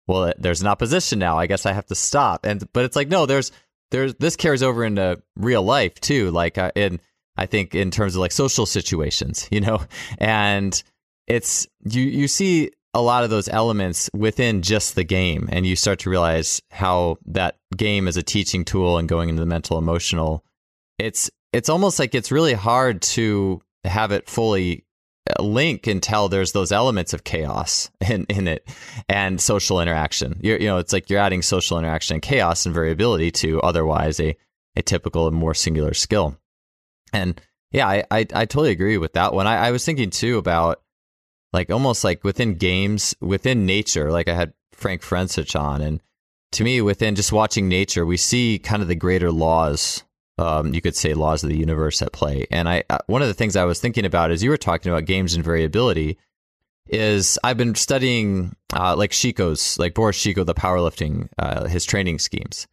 [0.07, 1.39] well, there's an opposition now.
[1.39, 2.47] I guess I have to stop.
[2.47, 3.53] And but it's like no, there's
[3.91, 6.31] there's this carries over into real life too.
[6.31, 7.01] Like uh, in
[7.37, 9.83] I think in terms of like social situations, you know,
[10.19, 10.83] and
[11.27, 15.75] it's you you see a lot of those elements within just the game and you
[15.75, 19.77] start to realize how that game is a teaching tool and going into the mental
[19.77, 20.45] emotional.
[20.99, 24.85] It's it's almost like it's really hard to have it fully
[25.29, 28.69] uh, link until there's those elements of chaos in, in it
[29.09, 30.39] and social interaction.
[30.41, 34.21] You're, you know it's like you're adding social interaction and chaos and variability to otherwise
[34.21, 34.37] a,
[34.77, 36.39] a typical and more singular skill.
[37.13, 37.41] And
[37.73, 39.49] yeah i i, I totally agree with that one.
[39.49, 40.84] I, I was thinking too about
[41.55, 44.11] like almost like within games, within nature.
[44.11, 46.03] Like I had Frank Forencich on, and
[46.53, 50.03] to me, within just watching nature, we see kind of the greater laws.
[50.37, 52.45] Um, you could say laws of the universe at play.
[52.51, 54.90] And I, uh, one of the things I was thinking about as you were talking
[54.90, 56.19] about games and variability
[56.88, 62.19] is I've been studying uh, like Sheiko's, like Boris Sheiko, the powerlifting, uh, his training
[62.19, 62.67] schemes.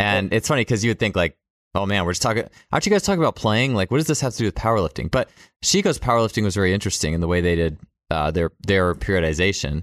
[0.00, 1.38] And it's funny because you would think like,
[1.76, 2.48] oh man, we're just talking.
[2.72, 3.74] Aren't you guys talking about playing?
[3.76, 5.08] Like, what does this have to do with powerlifting?
[5.08, 5.30] But
[5.64, 7.78] Sheiko's powerlifting was very interesting in the way they did
[8.10, 9.82] uh, their their periodization,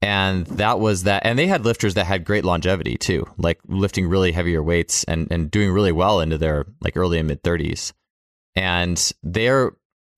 [0.00, 1.24] and that was that.
[1.24, 5.28] And they had lifters that had great longevity too, like lifting really heavier weights and
[5.30, 7.92] and doing really well into their like early and mid thirties.
[8.54, 9.72] And their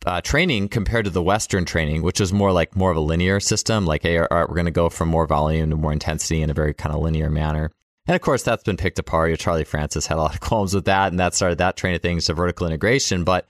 [0.07, 3.41] uh, training compared to the Western training, which was more like more of a linear
[3.41, 6.43] system, like hey, all right, we're going to go from more volume to more intensity
[6.43, 7.71] in a very kind of linear manner.
[8.07, 9.39] And of course, that's been picked apart.
[9.39, 12.03] Charlie Francis had a lot of qualms with that, and that started that train of
[12.03, 13.25] things to vertical integration.
[13.25, 13.49] But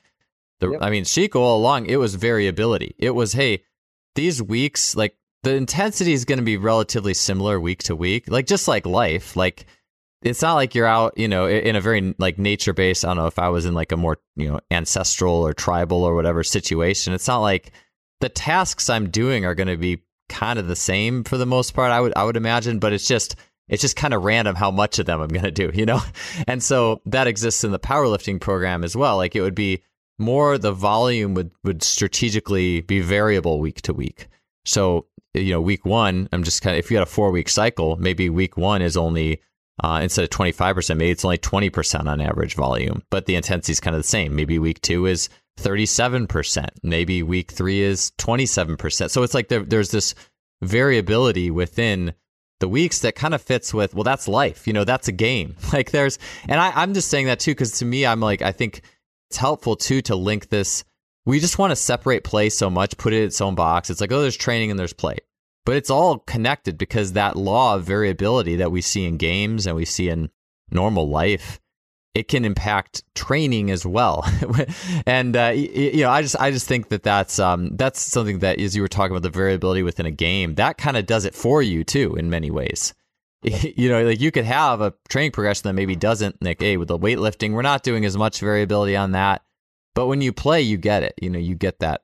[0.60, 0.82] the, yep.
[0.82, 2.94] I mean, Sheik all along, it was variability.
[2.98, 3.64] It was, hey,
[4.14, 8.46] these weeks, like the intensity is going to be relatively similar week to week, like
[8.46, 9.36] just like life.
[9.36, 9.66] Like
[10.22, 13.04] it's not like you're out, you know, in a very like nature based.
[13.04, 16.02] I don't know if I was in like a more, you know, ancestral or tribal
[16.02, 17.12] or whatever situation.
[17.12, 17.72] It's not like
[18.20, 21.74] the tasks I'm doing are going to be kind of the same for the most
[21.74, 21.92] part.
[21.92, 23.36] I would I would imagine, but it's just
[23.68, 26.00] it's just kind of random how much of them I'm going to do, you know?
[26.46, 29.16] And so that exists in the powerlifting program as well.
[29.16, 29.82] Like it would be
[30.18, 34.28] more the volume would, would strategically be variable week to week.
[34.64, 37.48] So, you know, week one, I'm just kind of, if you had a four week
[37.48, 39.40] cycle, maybe week one is only,
[39.82, 43.80] uh, instead of 25%, maybe it's only 20% on average volume, but the intensity is
[43.80, 44.34] kind of the same.
[44.34, 46.68] Maybe week two is 37%.
[46.82, 49.10] Maybe week three is 27%.
[49.10, 50.14] So it's like there, there's this
[50.62, 52.14] variability within
[52.60, 54.66] the weeks that kind of fits with, well, that's life.
[54.66, 55.56] You know, that's a game.
[55.72, 58.52] Like there's, and I, I'm just saying that too, because to me, I'm like, I
[58.52, 58.82] think
[59.34, 60.84] it's helpful too to link this.
[61.26, 63.90] We just want to separate play so much, put it in its own box.
[63.90, 65.18] It's like, oh, there's training and there's play.
[65.66, 69.74] But it's all connected because that law of variability that we see in games and
[69.74, 70.30] we see in
[70.70, 71.58] normal life,
[72.14, 74.24] it can impact training as well.
[75.06, 78.60] and uh, you know, I just I just think that that's um, that's something that
[78.60, 81.34] as you were talking about the variability within a game, that kind of does it
[81.34, 82.94] for you too in many ways.
[83.76, 86.88] you know, like you could have a training progression that maybe doesn't like, hey, with
[86.88, 89.42] the weightlifting, we're not doing as much variability on that.
[89.94, 91.14] But when you play, you get it.
[91.20, 92.02] You know, you get that.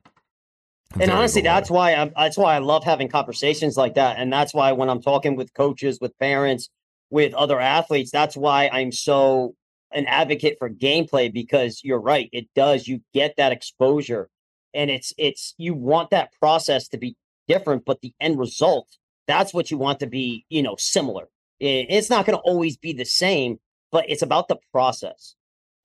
[0.98, 4.18] And honestly, that's why I'm that's why I love having conversations like that.
[4.18, 6.68] And that's why when I'm talking with coaches, with parents,
[7.10, 9.54] with other athletes, that's why I'm so
[9.92, 12.28] an advocate for gameplay because you're right.
[12.32, 12.86] It does.
[12.86, 14.28] You get that exposure
[14.72, 17.16] and it's, it's, you want that process to be
[17.48, 18.86] different, but the end result,
[19.30, 21.28] that's what you want to be, you know, similar.
[21.60, 23.60] It's not going to always be the same,
[23.92, 25.34] but it's about the process.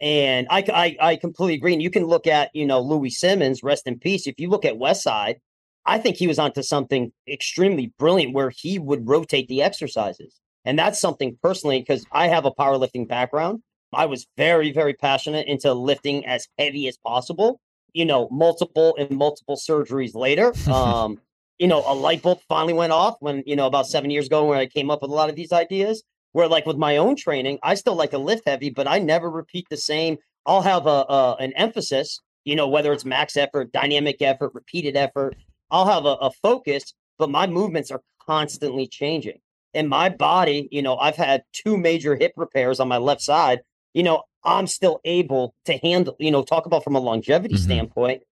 [0.02, 1.74] And I, I, I completely agree.
[1.74, 4.28] And you can look at, you know, Louie Simmons, rest in peace.
[4.28, 5.36] If you look at Westside,
[5.86, 10.40] I think he was onto something extremely brilliant where he would rotate the exercises.
[10.66, 13.62] And that's something personally, because I have a powerlifting background.
[13.94, 17.62] I was very, very passionate into lifting as heavy as possible.
[17.94, 20.54] You know, multiple and multiple surgeries later.
[20.68, 21.20] Um,
[21.58, 24.46] you know, a light bulb finally went off when, you know, about seven years ago
[24.46, 26.04] when I came up with a lot of these ideas.
[26.34, 29.30] Where like with my own training, I still like to lift heavy, but I never
[29.30, 30.18] repeat the same.
[30.46, 34.98] I'll have a, a an emphasis, you know, whether it's max effort, dynamic effort, repeated
[34.98, 35.38] effort.
[35.72, 39.40] I'll have a, a focus, but my movements are constantly changing.
[39.74, 43.62] And my body, you know, I've had two major hip repairs on my left side.
[43.94, 47.64] You know, I'm still able to handle, you know, talk about from a longevity mm-hmm.
[47.64, 48.24] standpoint.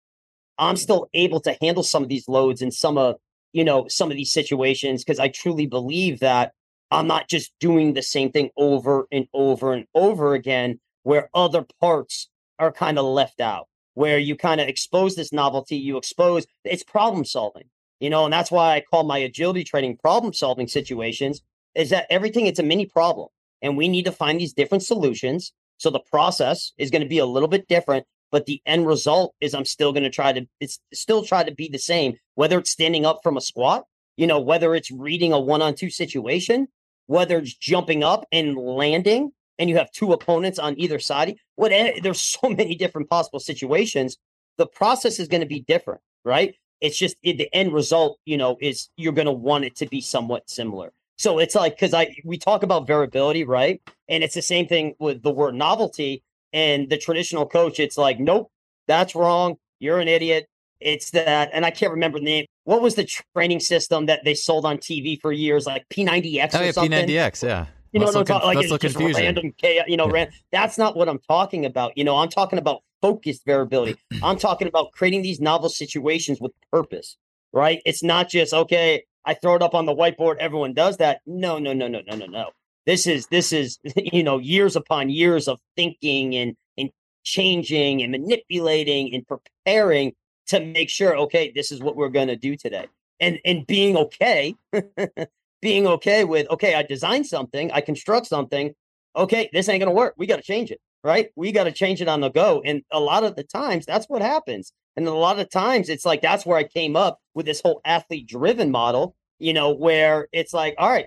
[0.58, 3.16] I'm still able to handle some of these loads and some of,
[3.52, 6.52] you know, some of these situations because I truly believe that
[6.90, 11.64] I'm not just doing the same thing over and over and over again where other
[11.80, 16.46] parts are kind of left out, where you kind of expose this novelty, you expose
[16.64, 17.64] it's problem solving,
[17.98, 21.40] you know, and that's why I call my agility training problem solving situations
[21.74, 23.28] is that everything it's a mini problem
[23.62, 25.52] and we need to find these different solutions.
[25.78, 29.34] So the process is going to be a little bit different, but the end result
[29.40, 32.58] is I'm still going to try to it's still try to be the same, whether
[32.58, 33.84] it's standing up from a squat,
[34.16, 36.66] you know, whether it's reading a one on two situation,
[37.06, 41.36] whether it's jumping up and landing and you have two opponents on either side.
[41.54, 41.68] What
[42.02, 44.16] there's so many different possible situations.
[44.56, 46.54] The process is going to be different, right?
[46.80, 49.86] It's just it, the end result, you know, is you're going to want it to
[49.86, 50.92] be somewhat similar.
[51.18, 53.80] So it's like because I we talk about variability, right?
[54.08, 57.80] And it's the same thing with the word novelty and the traditional coach.
[57.80, 58.50] It's like, nope,
[58.86, 59.56] that's wrong.
[59.78, 60.46] You're an idiot.
[60.80, 62.46] It's that, and I can't remember the name.
[62.64, 66.60] What was the training system that they sold on TV for years, like P90X oh,
[66.60, 67.06] or yeah, something?
[67.06, 67.66] P90X, yeah.
[67.92, 68.46] You know what I'm talking?
[68.46, 69.22] Like it's just confusion.
[69.22, 69.54] random,
[69.86, 71.96] you know, ran, that's not what I'm talking about.
[71.96, 73.96] You know, I'm talking about focused variability.
[74.22, 77.16] I'm talking about creating these novel situations with purpose,
[77.52, 77.82] right?
[77.84, 79.04] It's not just okay.
[79.24, 80.36] I throw it up on the whiteboard.
[80.38, 81.20] Everyone does that.
[81.26, 82.50] No, no, no, no, no, no, no.
[82.86, 86.90] This is this is you know years upon years of thinking and and
[87.24, 90.12] changing and manipulating and preparing
[90.48, 92.86] to make sure, okay, this is what we're going to do today.
[93.20, 94.54] And and being okay,
[95.62, 98.74] being okay with, okay, I designed something, I construct something.
[99.14, 100.14] Okay, this ain't going to work.
[100.16, 101.28] We got to change it, right?
[101.36, 102.62] We got to change it on the go.
[102.64, 104.72] And a lot of the times that's what happens.
[104.96, 107.82] And a lot of times it's like that's where I came up with this whole
[107.84, 111.06] athlete driven model, you know, where it's like, all right,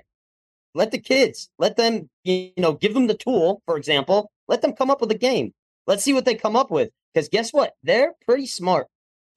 [0.76, 4.74] let the kids, let them, you know, give them the tool, for example, let them
[4.74, 5.54] come up with a game.
[5.88, 6.90] Let's see what they come up with.
[7.14, 7.74] Because guess what?
[7.82, 8.88] They're pretty smart.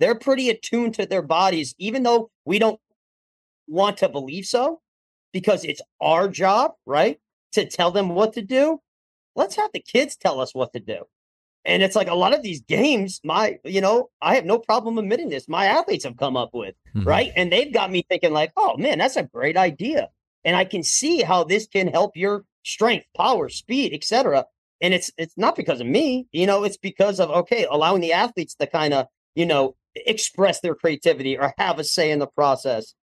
[0.01, 2.81] They're pretty attuned to their bodies, even though we don't
[3.69, 4.81] want to believe so,
[5.33, 7.19] because it's our job, right?
[7.53, 8.81] To tell them what to do.
[9.37, 11.05] Let's have the kids tell us what to do.
[11.65, 14.99] And it's like a lot of these games, my, you know, I have no problem
[14.99, 15.49] admitting this.
[15.49, 17.07] My athletes have come up with, mm-hmm.
[17.07, 17.33] right?
[17.37, 20.09] And they've got me thinking, like, oh man, that's a great idea.
[20.45, 24.45] And I can see how this can help your strength, power, speed, etc.
[24.81, 28.13] And it's it's not because of me, you know, it's because of okay, allowing the
[28.13, 32.27] athletes to kind of, you know, express their creativity or have a say in the
[32.27, 32.95] process.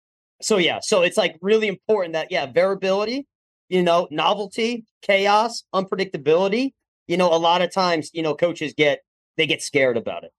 [0.41, 3.27] So yeah, so it's like really important that yeah, variability,
[3.69, 6.73] you know, novelty, chaos, unpredictability.
[7.07, 8.99] You know, a lot of times, you know, coaches get
[9.37, 10.31] they get scared about it.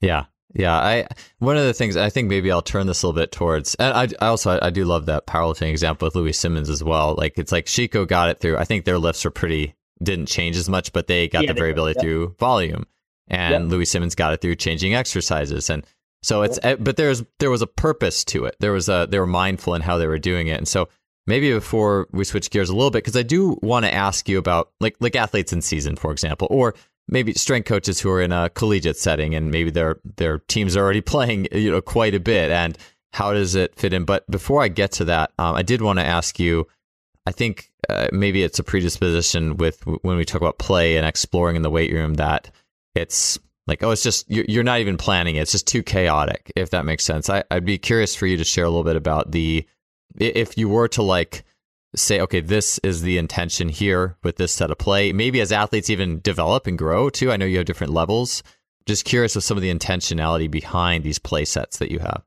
[0.00, 0.24] Yeah.
[0.54, 1.06] Yeah, I
[1.38, 3.92] one of the things I think maybe I'll turn this a little bit towards, and
[3.92, 7.14] I, I also I, do love that powerlifting example with Louie Simmons as well.
[7.16, 8.56] Like it's like Sheiko got it through.
[8.56, 11.58] I think their lifts were pretty didn't change as much, but they got yeah, the
[11.58, 12.02] variability yeah.
[12.02, 12.86] through volume
[13.28, 13.70] and yep.
[13.70, 15.84] Louie Simmons got it through changing exercises and
[16.22, 16.58] so it's.
[16.62, 18.56] Eh, but there's there was a purpose to it.
[18.58, 20.58] There was a they were mindful in how they were doing it.
[20.58, 20.88] And so
[21.26, 24.38] maybe before we switch gears a little bit cuz I do want to ask you
[24.38, 26.74] about like like athletes in season for example or
[27.08, 30.84] maybe strength coaches who are in a collegiate setting and maybe their their teams are
[30.84, 32.50] already playing you know quite a bit.
[32.50, 32.76] And
[33.12, 34.04] how does it fit in?
[34.04, 36.66] But before I get to that um, I did want to ask you
[37.26, 41.56] I think uh, maybe it's a predisposition with when we talk about play and exploring
[41.56, 42.50] in the weight room that
[42.94, 45.40] it's like oh it's just you're, you're not even planning it.
[45.40, 47.28] It's just too chaotic if that makes sense.
[47.28, 49.66] I, i'd be curious for you to share a little bit about the
[50.18, 51.44] if you were to like
[51.96, 55.12] say okay this is the intention here with this set of play.
[55.12, 57.32] Maybe as athletes even develop and grow too.
[57.32, 58.42] I know you have different levels.
[58.86, 62.22] Just curious with some of the intentionality behind these play sets that you have.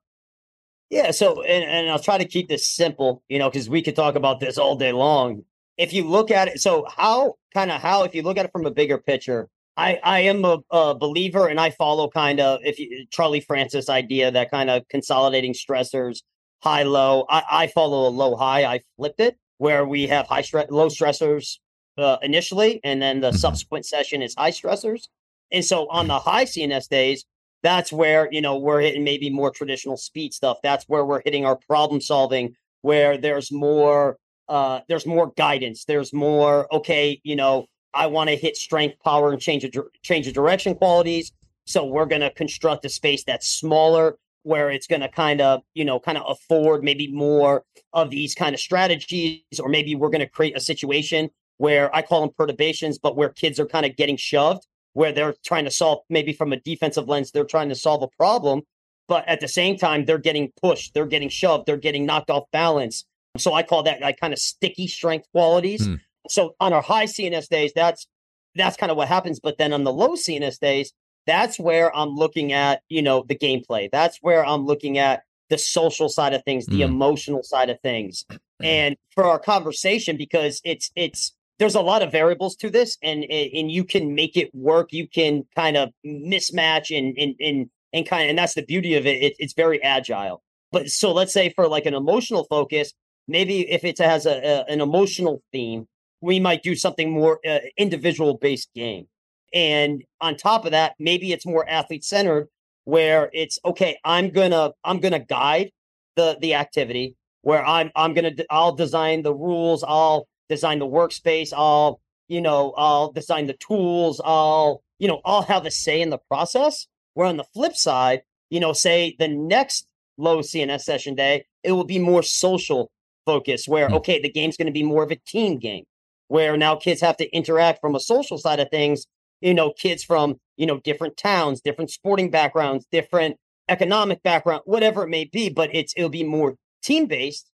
[0.90, 3.96] Yeah so and, and i'll try to keep this simple you know because we could
[3.96, 5.44] talk about this all day long.
[5.78, 8.52] If you look at it, so how kind of how if you look at it
[8.52, 12.60] from a bigger picture, I I am a, a believer and I follow kind of
[12.64, 16.24] if you, Charlie Francis idea that kind of consolidating stressors,
[16.62, 17.26] high low.
[17.30, 18.66] I, I follow a low high.
[18.66, 21.60] I flipped it where we have high stress, low stressors
[21.98, 23.38] uh, initially, and then the mm-hmm.
[23.38, 25.08] subsequent session is high stressors.
[25.52, 27.26] And so on the high CNS days,
[27.62, 30.58] that's where you know we're hitting maybe more traditional speed stuff.
[30.64, 35.86] That's where we're hitting our problem solving, where there's more uh, there's more guidance.
[35.86, 40.28] There's more okay, you know, I want to hit strength, power, and change of change
[40.28, 41.32] of direction qualities.
[41.66, 45.62] So we're going to construct a space that's smaller, where it's going to kind of
[45.74, 47.64] you know kind of afford maybe more
[47.94, 52.02] of these kind of strategies, or maybe we're going to create a situation where I
[52.02, 55.72] call them perturbations, but where kids are kind of getting shoved, where they're trying to
[55.72, 58.62] solve maybe from a defensive lens, they're trying to solve a problem,
[59.10, 62.46] but at the same time, they're getting pushed, they're getting shoved, they're getting knocked off
[62.54, 63.06] balance.
[63.38, 65.86] So I call that like kind of sticky strength qualities.
[65.86, 65.96] Hmm.
[66.30, 68.08] So on our high CNS days, that's
[68.56, 69.40] that's kind of what happens.
[69.40, 70.94] But then on the low CNS days,
[71.30, 73.90] that's where I'm looking at, you know, the gameplay.
[73.92, 76.86] That's where I'm looking at the social side of things, the mm.
[76.86, 78.26] emotional side of things.
[78.62, 83.24] And for our conversation, because it's it's there's a lot of variables to this and
[83.26, 88.08] and you can make it work you can kind of mismatch and and and, and
[88.08, 89.22] kind of and that's the beauty of it.
[89.22, 92.94] it it's very agile but so let's say for like an emotional focus
[93.28, 95.88] maybe if it has a, a an emotional theme
[96.22, 99.08] we might do something more uh, individual based game
[99.54, 102.48] and on top of that maybe it's more athlete centered
[102.86, 105.72] where it's okay i'm gonna i'm gonna guide
[106.16, 111.54] the the activity where i'm i'm gonna i'll design the rules i'll design the workspace.
[111.56, 114.20] I'll, you know, I'll design the tools.
[114.26, 116.88] I'll, you know, I'll have a say in the process.
[117.14, 119.88] Where on the flip side, you know, say the next
[120.18, 122.92] low CNS session day, it will be more social
[123.26, 123.96] focus where, mm-hmm.
[123.96, 125.86] okay, the game's going to be more of a team game
[126.28, 129.06] where now kids have to interact from a social side of things.
[129.42, 133.38] You know, kids from, you know, different towns, different sporting backgrounds, different
[133.70, 137.50] economic background, whatever it may be, but it's, it'll be more team based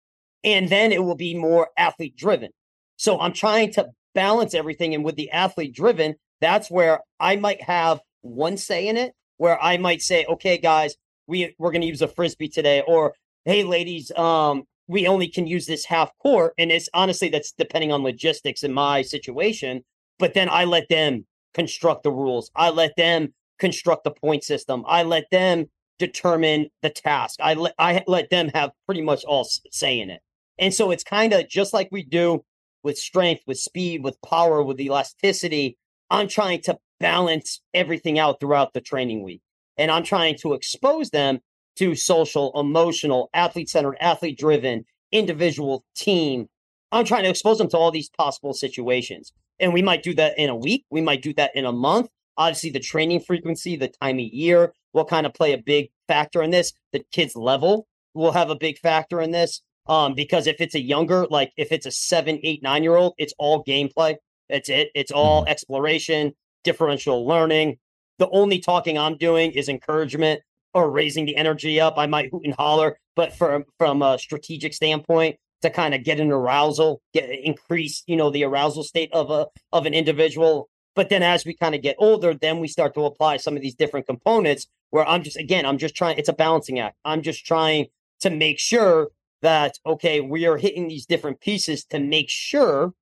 [0.45, 2.51] and then it will be more athlete driven.
[2.97, 4.95] So I'm trying to balance everything.
[4.95, 9.61] And with the athlete driven, that's where I might have one say in it, where
[9.63, 10.95] I might say, okay, guys,
[11.27, 13.15] we, we're going to use a frisbee today, or
[13.45, 16.53] hey, ladies, um, we only can use this half court.
[16.59, 19.83] And it's honestly, that's depending on logistics in my situation.
[20.19, 22.51] But then I let them construct the rules.
[22.55, 24.85] I let them construct the point system.
[24.87, 25.67] I let them
[25.99, 27.39] determine the task.
[27.41, 30.21] I let I let them have pretty much all say in it.
[30.59, 32.45] And so it's kind of just like we do
[32.83, 35.77] with strength, with speed, with power, with elasticity.
[36.11, 39.43] I'm trying to balance everything out throughout the training week.
[39.77, 41.41] And I'm trying to expose them
[41.77, 46.49] to social, emotional, athlete centered, athlete driven, individual, team.
[46.91, 49.33] I'm trying to expose them to all these possible situations.
[49.63, 50.85] And we might do that in a week.
[50.91, 52.09] We might do that in a month.
[52.37, 56.43] Obviously, the training frequency, the time of year will kind of play a big factor
[56.43, 56.73] in this.
[56.93, 59.63] The kids' level will have a big factor in this.
[59.87, 63.15] Um, because if it's a younger, like if it's a seven, eight, nine year old,
[63.19, 64.17] it's all gameplay.
[64.49, 64.91] That's it.
[64.95, 65.51] It's all mm-hmm.
[65.51, 66.33] exploration,
[66.63, 67.79] differential learning.
[68.19, 70.41] The only talking I'm doing is encouragement
[70.75, 71.95] or raising the energy up.
[71.97, 76.21] I might hoot and holler, but from from a strategic standpoint, to kind of get
[76.21, 80.69] an arousal, get increase, you know, the arousal state of a of an individual.
[80.95, 83.63] But then as we kind of get older, then we start to apply some of
[83.63, 86.97] these different components where I'm just again, I'm just trying, it's a balancing act.
[87.05, 87.87] I'm just trying
[88.21, 89.09] to make sure
[89.43, 92.95] that okay we are hitting these different pieces to make sure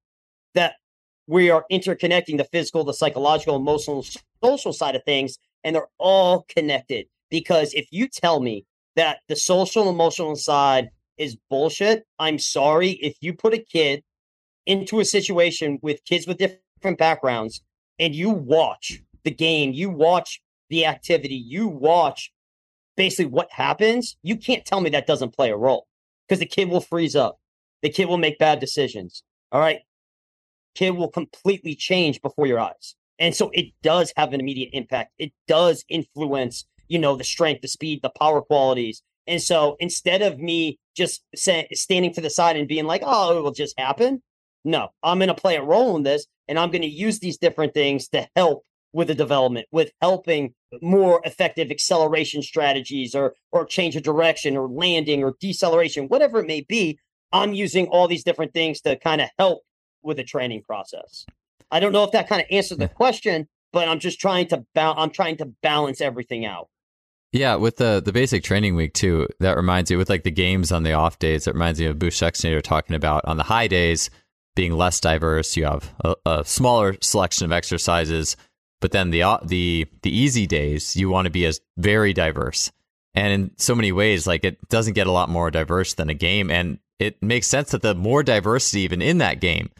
[0.54, 0.74] that
[1.26, 4.04] we are interconnecting the physical the psychological emotional
[4.42, 8.64] social side of things and they're all connected because if you tell me
[8.96, 10.90] that the social emotional side
[11.20, 14.02] is bullshit i'm sorry if you put a kid
[14.66, 17.62] into a situation with kids with different backgrounds
[17.98, 22.32] and you watch the game you watch the activity you watch
[22.96, 25.86] basically what happens you can't tell me that doesn't play a role
[26.30, 27.40] because the kid will freeze up.
[27.82, 29.24] The kid will make bad decisions.
[29.50, 29.80] All right.
[30.76, 32.94] Kid will completely change before your eyes.
[33.18, 35.10] And so it does have an immediate impact.
[35.18, 39.02] It does influence, you know, the strength, the speed, the power qualities.
[39.26, 43.36] And so instead of me just say, standing to the side and being like, oh,
[43.36, 44.22] it will just happen.
[44.64, 47.38] No, I'm going to play a role in this and I'm going to use these
[47.38, 53.64] different things to help with the development, with helping more effective acceleration strategies or or
[53.64, 56.98] change of direction or landing or deceleration, whatever it may be.
[57.32, 59.62] I'm using all these different things to kind of help
[60.02, 61.24] with the training process.
[61.70, 64.64] I don't know if that kind of answers the question, but I'm just trying to
[64.74, 66.68] ba- I'm trying to balance everything out.
[67.32, 70.72] Yeah, with the the basic training week too, that reminds me with like the games
[70.72, 73.68] on the off days, it reminds me of Boo Schexnayder talking about on the high
[73.68, 74.10] days,
[74.56, 75.56] being less diverse.
[75.56, 78.36] You have a, a smaller selection of exercises,
[78.80, 82.72] but then the uh, the the easy days you want to be as very diverse.
[83.14, 86.14] And in so many ways, like it doesn't get a lot more diverse than a
[86.14, 89.70] game, and it makes sense that the more diversity even in that game,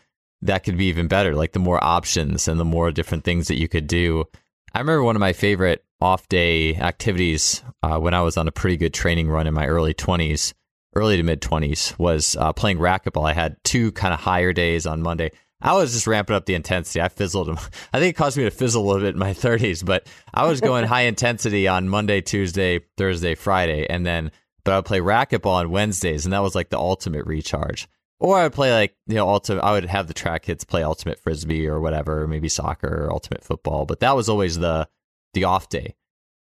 [0.43, 1.35] that could be even better.
[1.35, 4.27] Like the more options and the more different things that you could do.
[4.73, 8.53] I remember one of my favorite off day activities uh, when I was on a
[8.53, 10.53] pretty good training run in my early 20s,
[10.95, 13.29] early to mid 20s, was uh, playing racquetball.
[13.29, 15.31] I had two kind of higher days on Monday.
[15.63, 17.03] I was just ramping up the intensity.
[17.03, 17.59] I fizzled them.
[17.93, 20.47] I think it caused me to fizzle a little bit in my 30s, but I
[20.47, 24.31] was going high intensity on Monday, Tuesday, Thursday, Friday, and then
[24.65, 27.89] but I would play racquetball on Wednesdays, and that was like the ultimate recharge.
[28.19, 29.63] Or I would play like you know ultimate.
[29.63, 33.43] I would have the track kids play ultimate frisbee or whatever, maybe soccer or ultimate
[33.43, 33.87] football.
[33.87, 34.89] But that was always the
[35.35, 35.95] the off day.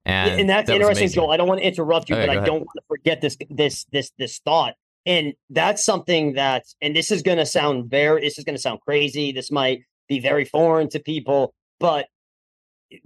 [0.04, 1.30] And, and that's that interesting, Joel.
[1.30, 2.46] I don't want to interrupt you, Okay, but I ahead.
[2.46, 4.74] don't want to forget this this this this thought.
[5.06, 8.60] And that's something that, and this is going to sound very, this is going to
[8.60, 9.32] sound crazy.
[9.32, 12.06] This might be very foreign to people, but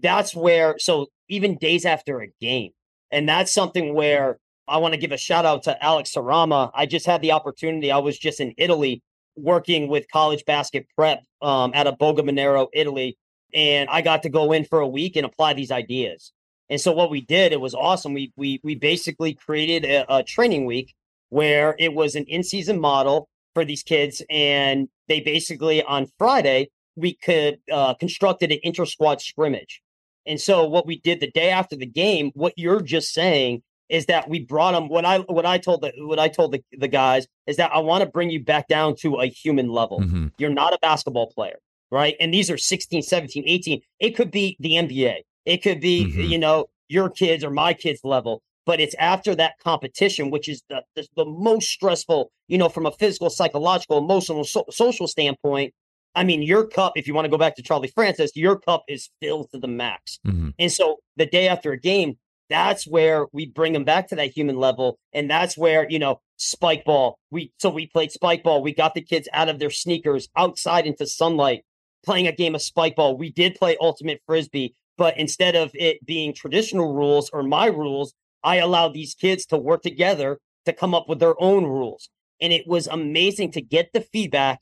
[0.01, 0.77] that's where.
[0.79, 2.71] So even days after a game,
[3.11, 6.71] and that's something where I want to give a shout out to Alex Sarama.
[6.75, 7.93] I just had the opportunity.
[7.93, 9.03] I was just in Italy
[9.37, 13.19] working with college basket prep um, out of Borgomanero, Italy,
[13.55, 16.33] and I got to go in for a week and apply these ideas.
[16.69, 18.15] And so what we did, it was awesome.
[18.15, 20.95] We we we basically created a, a training week
[21.29, 27.15] where it was an in-season model for these kids, and they basically on Friday we
[27.15, 29.83] could uh, constructed an inter-squad scrimmage.
[30.27, 34.07] And so what we did the day after the game, what you're just saying is
[34.07, 34.89] that we brought them.
[34.89, 37.81] What I what I told the what I told the, the guys is that I
[37.81, 40.01] want to bring you back down to a human level.
[40.01, 40.33] Mhm.
[40.39, 41.59] You're not a basketball player,
[41.95, 42.17] right?
[42.21, 43.81] And these are 16, 17, 18.
[44.01, 45.23] It could be the NBA.
[45.47, 46.29] It could be, Mhm.
[46.29, 48.43] you know, your kids or my kids level.
[48.67, 52.87] But it's after that competition, which is the, the, the most stressful, you know, from
[52.87, 55.73] a physical, psychological, emotional, so, social standpoint.
[56.17, 58.85] I mean, your cup, if you want to go back to Charlie Francis, your cup
[58.89, 60.19] is filled to the max.
[60.27, 60.55] Mhm.
[60.59, 62.19] And so the day after a game,
[62.49, 64.99] that's where we bring them back to that human level.
[65.13, 67.19] And that's where, you know, spike ball.
[67.31, 68.63] We so we played spike ball.
[68.63, 71.65] We got the kids out of their sneakers outside into sunlight,
[72.05, 73.17] playing a game of spike ball.
[73.17, 78.15] We did play ultimate frisbee, but instead of it being traditional rules or my rules,
[78.43, 82.09] I allowed these kids to work together to come up with their own rules.
[82.41, 84.61] And it was amazing to get the feedback.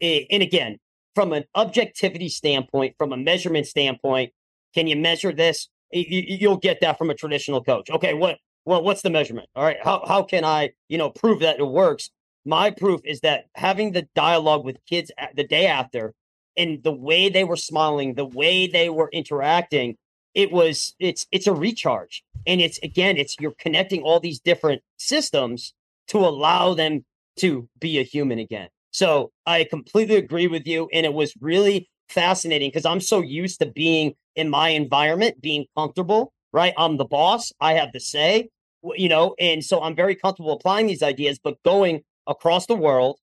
[0.00, 0.78] Eh, And again,
[1.14, 4.32] from an objectivity standpoint, from a measurement standpoint,
[4.74, 5.68] can you measure this?
[5.90, 7.90] You'll get that from a traditional coach.
[7.90, 9.48] Okay, what well, what's the measurement?
[9.54, 12.10] All right, how how can I you know prove that it works?
[12.44, 16.14] My proof is that having the dialogue with kids the day after,
[16.56, 19.96] and the way they were smiling, the way they were interacting,
[20.34, 24.82] it was it's it's a recharge, and it's again it's you're connecting all these different
[24.96, 25.74] systems
[26.08, 27.04] to allow them
[27.36, 28.68] to be a human again.
[28.92, 30.88] So I completely agree with you.
[30.92, 35.66] And it was really fascinating because I'm so used to being in my environment, being
[35.76, 36.74] comfortable, right?
[36.76, 38.50] I'm the boss, I have the say,
[38.96, 43.18] you know, and so I'm very comfortable applying these ideas, but going across the world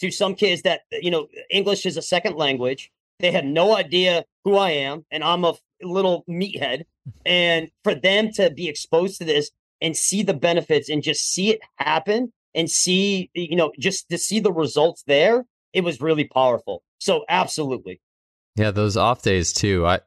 [0.00, 2.90] to some kids that, you know, English is a second language.
[3.18, 6.84] They have no idea who I am, and I'm a little meathead.
[7.24, 11.50] And for them to be exposed to this and see the benefits and just see
[11.50, 16.24] it happen and see, you know, just to see the results there, it was really
[16.24, 16.82] powerful.
[16.98, 18.00] So, absolutely.
[18.56, 19.86] Yeah, those off days too.
[19.86, 20.00] I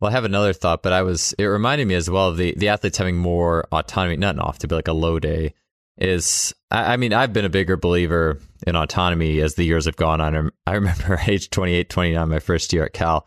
[0.00, 2.54] well, I have another thought, but I was it reminded me as well of the
[2.56, 5.54] the athletes having more autonomy, not an off to be like a low day.
[5.96, 9.96] Is I, I mean, I've been a bigger believer in autonomy as the years have
[9.96, 10.50] gone on.
[10.66, 13.26] I remember age 28, 29, my first year at Cal.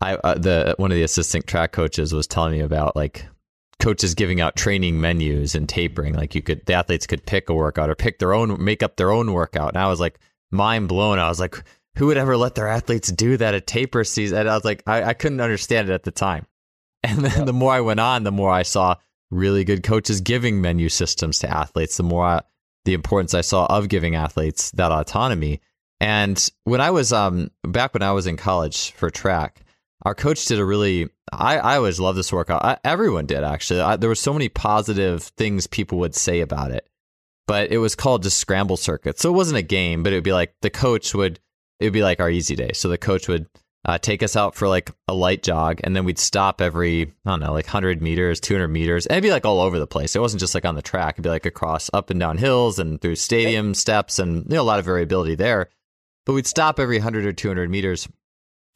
[0.00, 3.26] I uh, the one of the assistant track coaches was telling me about like
[3.80, 6.14] coaches giving out training menus and tapering.
[6.14, 8.96] Like you could the athletes could pick a workout or pick their own, make up
[8.96, 9.70] their own workout.
[9.70, 10.20] And I was like
[10.50, 11.18] mind blown.
[11.18, 11.56] I was like,
[11.96, 14.38] who would ever let their athletes do that at taper season?
[14.38, 16.46] And I was like, I, I couldn't understand it at the time.
[17.02, 18.96] And then the more I went on, the more I saw
[19.30, 22.42] really good coaches giving menu systems to athletes, the more I,
[22.86, 25.60] the importance I saw of giving athletes that autonomy.
[26.00, 29.62] And when I was um back when I was in college for track,
[30.02, 32.64] our coach did a really I, I always love this workout.
[32.64, 33.80] I, everyone did actually.
[33.80, 36.88] I, there were so many positive things people would say about it,
[37.46, 39.18] but it was called just scramble circuit.
[39.18, 41.40] So it wasn't a game, but it would be like the coach would
[41.80, 42.70] it would be like our easy day.
[42.72, 43.48] So the coach would
[43.86, 47.30] uh, take us out for like a light jog, and then we'd stop every I
[47.30, 49.86] don't know like hundred meters, two hundred meters, and it'd be like all over the
[49.86, 50.16] place.
[50.16, 52.80] It wasn't just like on the track; it'd be like across up and down hills
[52.80, 55.68] and through stadium steps, and you know a lot of variability there.
[56.24, 58.08] But we'd stop every hundred or two hundred meters,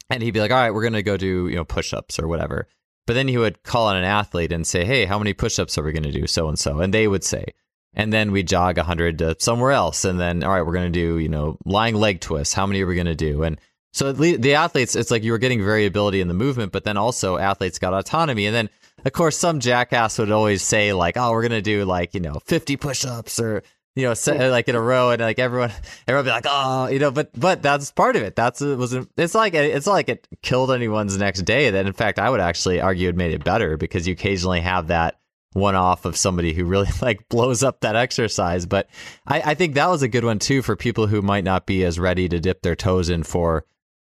[0.09, 2.29] and he'd be like, "All right, we're gonna go do you know push ups or
[2.29, 2.67] whatever."
[3.05, 5.77] But then he would call on an athlete and say, "Hey, how many push ups
[5.77, 7.45] are we gonna do?" So and so, and they would say.
[7.93, 10.99] and then we jog 100 to somewhere else and then all right we're going to
[10.99, 13.59] do you know lying leg twists how many are we going to do and
[13.91, 17.37] so the athletes it's like you were getting variability in the movement but then also
[17.37, 18.45] athletes got autonomy.
[18.45, 18.69] And then
[19.05, 22.35] of course some jackass would always say like oh we're to do like you know
[22.45, 23.63] 50 push-ups or
[23.95, 24.13] you know
[24.49, 25.71] like in a row and like everyone
[26.07, 28.35] everyone be like oh you know but but that's part of it.
[28.35, 31.69] That's it was it's like it's like it killed anyone's next day.
[31.69, 34.87] That in fact i would actually argue it made it better because you occasionally have
[34.87, 35.17] that
[35.53, 38.65] one off of somebody who really like blows up that exercise.
[38.65, 38.87] But
[39.27, 41.83] I, I, think that was a good one too for people who might not be
[41.83, 43.65] as ready to dip their toes in for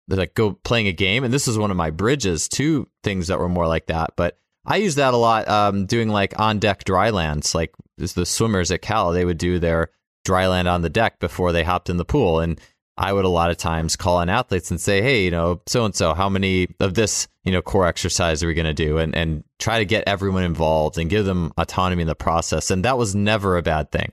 [0.08, 1.24] like go playing a game.
[1.24, 4.10] And this is one of my bridges to things that were more like that.
[4.16, 8.26] But I use that a lot, um, doing like on deck dry lands, like the
[8.26, 9.90] swimmers at Cal, they would do their
[10.24, 12.40] dry land on the deck before they hopped in the pool.
[12.40, 12.60] And
[12.96, 15.84] I would a lot of times call on athletes and say, hey, you know, so
[15.84, 18.98] and so, how many of this, you know, core exercise are we going to do?
[18.98, 22.70] And, and try to get everyone involved and give them autonomy in the process.
[22.70, 24.12] And that was never a bad thing.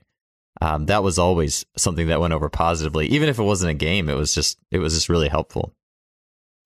[0.60, 3.06] Um, that was always something that went over positively.
[3.06, 5.74] Even if it wasn't a game, it was just, it was just really helpful.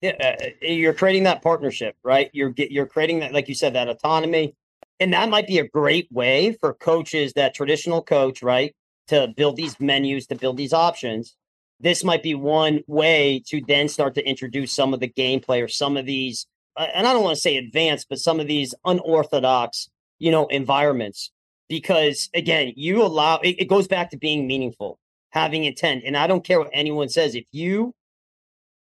[0.01, 2.29] Yeah, uh, uh you're creating that partnership, right?
[2.33, 4.55] You're you're creating that, like you said, that autonomy,
[4.99, 8.75] and that might be a great way for coaches, that traditional coach, right,
[9.07, 11.35] to build these menus, to build these options
[11.79, 15.67] this might be one way to then start to introduce some of the gameplay or
[15.67, 18.73] some of these, uh, and I don't want to say advanced, but some of these
[18.85, 19.89] unorthodox,
[20.19, 21.31] you know, environments.
[21.69, 24.99] Because again, you allow it, it goes back to being meaningful,
[25.31, 26.03] having intent.
[26.05, 27.35] And I don't care what anyone says.
[27.35, 27.93] If you,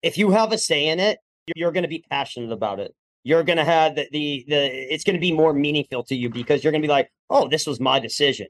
[0.02, 1.20] if you have a say in it,
[1.56, 2.93] you're going to be passionate about it.
[3.24, 6.30] You're going to have the, the, the, it's going to be more meaningful to you
[6.30, 8.47] because you're going to be like, oh, this was my decision.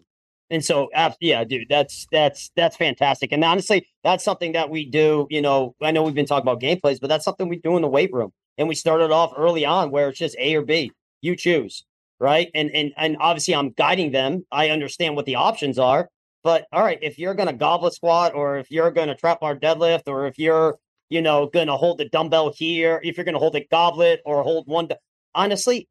[0.49, 0.89] And so,
[1.21, 3.31] yeah, dude, that's that's that's fantastic.
[3.31, 5.25] And honestly, that's something that we do.
[5.29, 7.81] You know, I know we've been talking about gameplays, but that's something we do in
[7.81, 8.33] the weight room.
[8.57, 10.91] And we started off early on where it's just A or B.
[11.21, 11.85] You choose,
[12.19, 12.51] right?
[12.53, 14.45] And and and obviously, I'm guiding them.
[14.51, 16.09] I understand what the options are.
[16.43, 19.39] But all right, if you're going to goblet squat, or if you're going to trap
[19.39, 20.77] bar deadlift, or if you're
[21.11, 24.21] you know going to hold the dumbbell here, if you're going to hold a goblet
[24.25, 24.87] or hold one,
[25.35, 25.87] honestly,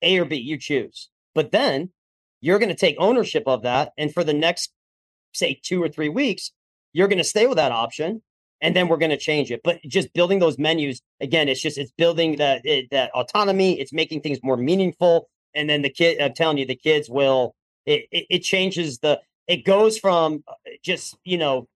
[0.00, 1.10] A or B, you choose.
[1.34, 1.90] But then
[2.40, 3.92] you're going to take ownership of that.
[3.98, 4.72] And for the next,
[5.34, 6.52] say, two or three weeks,
[6.94, 8.22] you're going to stay with that option.
[8.62, 9.60] And then we're going to change it.
[9.62, 13.78] But just building those menus, again, it's just, it's building that, it, that autonomy.
[13.78, 15.28] It's making things more meaningful.
[15.54, 17.54] And then the kid, I'm telling you, the kids will,
[17.84, 21.68] it, it, it changes the, it goes from uh, just, you know,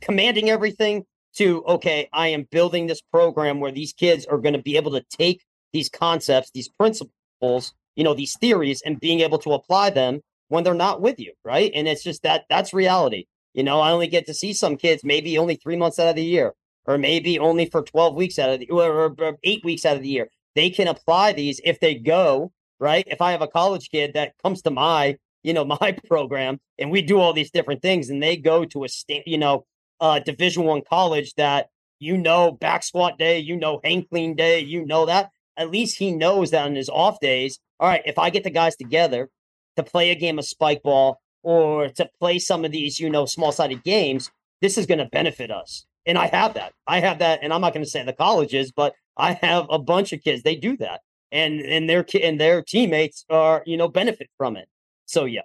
[0.00, 1.04] commanding everything
[1.36, 4.92] to, okay, I am building this program where these kids are going to be able
[4.92, 9.90] to take these concepts, these principles, you know these theories and being able to apply
[9.90, 11.70] them when they're not with you right?
[11.74, 13.26] And it's just that that's reality.
[13.52, 16.16] You know i only get to see some kids maybe only three months out of
[16.16, 16.54] the year
[16.86, 20.02] or maybe only for 12 weeks out of the or, or eight weeks out of
[20.02, 20.28] the year.
[20.54, 23.04] They can apply these if they go right?
[23.06, 26.90] If i have a college kid that comes to my you know my program and
[26.90, 29.64] we do all these different things and they go to a state you know
[30.00, 34.60] uh division one college that you know back squat day you know hang clean day
[34.60, 38.18] you know that at least he knows that on his off days all right, if
[38.18, 39.30] I get the guys together
[39.76, 43.24] to play a game of spike ball or to play some of these, you know,
[43.24, 44.30] small sided games,
[44.60, 45.86] this is going to benefit us.
[46.04, 46.74] And I have that.
[46.86, 47.40] I have that.
[47.42, 50.42] And I'm not going to say the colleges, but I have a bunch of kids.
[50.42, 51.00] They do that.
[51.32, 54.68] And and their and their teammates are, you know, benefit from it.
[55.06, 55.42] So yeah.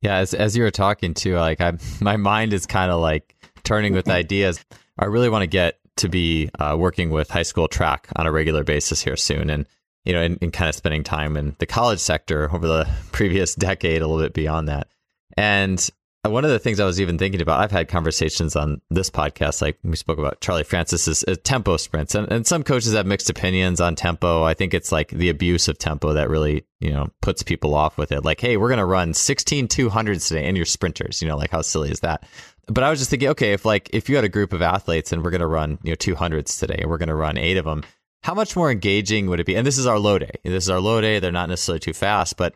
[0.00, 3.35] Yeah, as as you were talking to, like I my mind is kind of like
[3.66, 4.64] turning with ideas.
[4.98, 8.32] I really want to get to be uh, working with high school track on a
[8.32, 9.50] regular basis here soon.
[9.50, 9.66] And
[10.06, 13.54] you know, and, and kind of spending time in the college sector over the previous
[13.54, 14.88] decade, a little bit beyond that.
[15.36, 15.90] And
[16.28, 19.62] one of the things I was even thinking about, I've had conversations on this podcast,
[19.62, 23.30] like we spoke about Charlie Francis's uh, tempo sprints, and, and some coaches have mixed
[23.30, 24.42] opinions on tempo.
[24.42, 27.98] I think it's like the abuse of tempo that really, you know, puts people off
[27.98, 28.24] with it.
[28.24, 31.50] Like, hey, we're going to run 16 200s today, and you're sprinters, you know, like
[31.50, 32.24] how silly is that?
[32.68, 35.12] But I was just thinking, okay, if like if you had a group of athletes
[35.12, 37.56] and we're going to run, you know, 200s today, and we're going to run eight
[37.56, 37.84] of them,
[38.22, 39.54] how much more engaging would it be?
[39.54, 40.32] And this is our low day.
[40.42, 41.20] This is our low day.
[41.20, 42.54] They're not necessarily too fast, but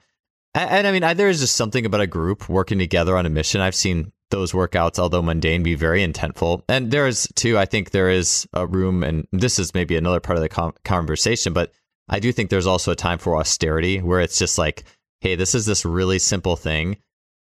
[0.53, 3.61] and I mean, there is just something about a group working together on a mission.
[3.61, 6.63] I've seen those workouts, although mundane, be very intentful.
[6.69, 7.57] And there is too.
[7.57, 11.53] I think there is a room, and this is maybe another part of the conversation,
[11.53, 11.73] but
[12.09, 14.85] I do think there's also a time for austerity where it's just like,
[15.21, 16.97] hey, this is this really simple thing,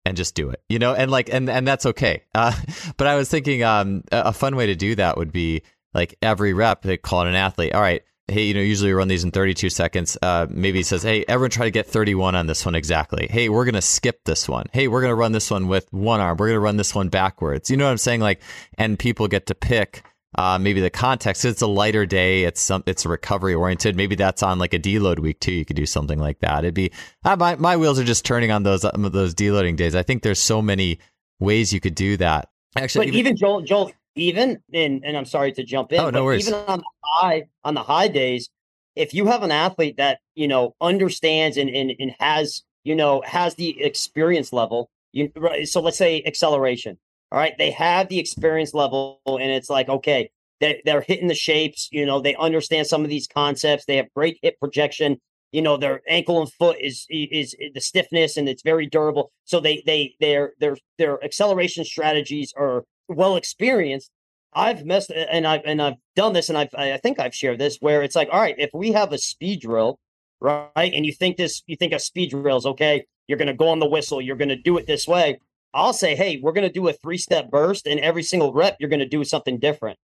[0.06, 2.22] and just do it, you know, and like, and and that's okay.
[2.34, 2.52] Uh,
[2.96, 5.62] but I was thinking, um, a fun way to do that would be
[5.94, 7.74] like every rep, they call it an athlete.
[7.74, 10.16] All right, hey, you know, usually we run these in 32 seconds.
[10.20, 13.28] Uh, maybe says, hey, everyone try to get 31 on this one exactly.
[13.30, 14.66] Hey, we're to skip this one.
[14.72, 16.36] Hey, we're to run this one with one arm.
[16.36, 17.70] We're to run this one backwards.
[17.70, 18.20] You know what I'm saying?
[18.20, 18.40] Like,
[18.78, 20.04] and people get to pick
[20.36, 21.44] uh, maybe the context.
[21.44, 22.44] It's a lighter day.
[22.44, 22.82] It's some.
[22.86, 23.96] It's recovery oriented.
[23.96, 25.52] Maybe that's on like a deload week too.
[25.52, 26.64] You could do something like that.
[26.64, 26.92] It'd be
[27.24, 29.94] uh, my my wheels are just turning on those um, those deloading days.
[29.94, 30.98] I think there's so many
[31.40, 32.50] ways you could do that.
[32.76, 36.00] Actually, but even, even Joel, Joel, even and and I'm sorry to jump in.
[36.00, 36.46] Oh, no worries.
[36.46, 38.50] Even on the high on the high days,
[38.94, 43.22] if you have an athlete that you know understands and and, and has you know
[43.24, 45.32] has the experience level, you
[45.64, 46.98] so let's say acceleration
[47.32, 47.54] all right.
[47.58, 51.88] They have the experience level, and it's like, okay, they're, they're hitting the shapes.
[51.90, 53.84] You know, they understand some of these concepts.
[53.84, 55.20] They have great hip projection.
[55.52, 59.32] You know, their ankle and foot is, is is the stiffness, and it's very durable.
[59.44, 64.10] So they they their their their acceleration strategies are well experienced.
[64.52, 67.78] I've messed and I've and I've done this, and I've I think I've shared this
[67.80, 69.98] where it's like, all right, if we have a speed drill,
[70.40, 73.54] right, and you think this, you think a speed drill is okay, you're going to
[73.54, 75.38] go on the whistle, you're going to do it this way
[75.76, 78.76] I'll say, hey, we're going to do a three step burst, and every single rep,
[78.80, 79.98] you're going to do something different.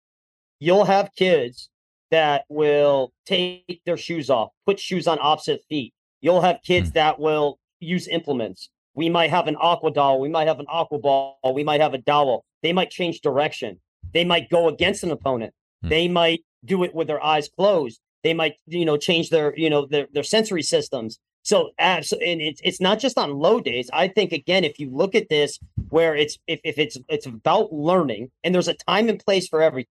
[0.58, 1.70] You'll have kids
[2.10, 5.94] that will take their shoes off, put shoes on opposite feet.
[6.20, 6.94] You'll have kids mm.
[6.94, 8.68] that will use implements.
[8.94, 10.20] We might have an aqua doll.
[10.20, 11.38] We might have an aqua ball.
[11.54, 12.44] We might have a dowel.
[12.62, 13.80] They might change direction.
[14.12, 15.54] They might go against an opponent.
[15.84, 15.88] Mm.
[15.88, 18.00] They might do it with their eyes closed.
[18.24, 21.18] They might, you know, change their, you know, their, their sensory systems.
[21.42, 23.88] So, absolutely, and it's it's not just on low days.
[23.92, 27.72] I think again, if you look at this, where it's if, if it's it's about
[27.72, 29.88] learning, and there's a time and place for everything.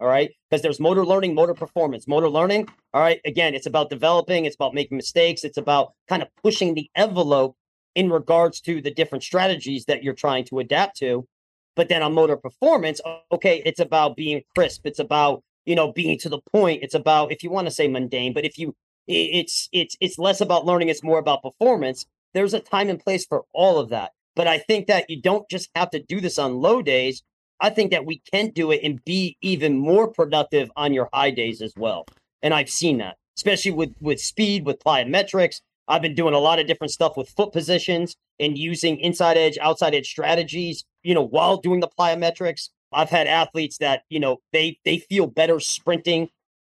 [0.00, 2.68] All right, because there's motor learning, motor performance, motor learning.
[2.94, 4.46] All right, again, it's about developing.
[4.46, 5.44] It's about making mistakes.
[5.44, 7.56] It's about kind of pushing the envelope
[7.94, 11.26] in regards to the different strategies that you're trying to adapt to.
[11.74, 14.86] But then on motor performance, okay, it's about being crisp.
[14.86, 16.82] It's about you know being to the point.
[16.82, 18.74] It's about if you want to say mundane, but if you
[19.06, 22.06] it's it's it's less about learning it's more about performance.
[22.34, 24.12] There's a time and place for all of that.
[24.34, 27.22] But i think that you don't just have to do this on low days.
[27.60, 31.30] I think that we can do it and be even more productive on your high
[31.30, 32.06] days as well.
[32.42, 35.60] And i've seen that especially with with speed with plyometrics.
[35.88, 39.56] I've been doing a lot of different stuff with foot positions and using inside edge
[39.58, 42.70] outside edge strategies you know while doing the plyometrics.
[42.92, 46.28] I've had athletes that you know they they feel better sprinting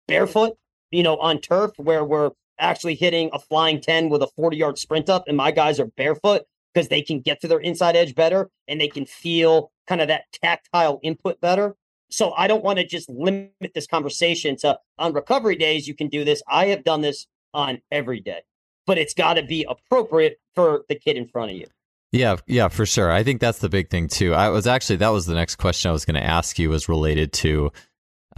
[0.06, 0.56] barefoot
[0.90, 4.78] you know, on turf where we're actually hitting a flying 10 with a 40 yard
[4.78, 8.14] sprint up and my guys are barefoot because they can get to their inside edge
[8.14, 11.76] better and they can feel kind of that tactile input better.
[12.10, 16.08] So I don't want to just limit this conversation to on recovery days, you can
[16.08, 16.42] do this.
[16.48, 18.40] I have done this on every day,
[18.86, 21.66] but it's got to be appropriate for the kid in front of you.
[22.10, 23.12] Yeah, yeah, for sure.
[23.12, 24.32] I think that's the big thing too.
[24.32, 26.88] I was actually that was the next question I was going to ask you was
[26.88, 27.70] related to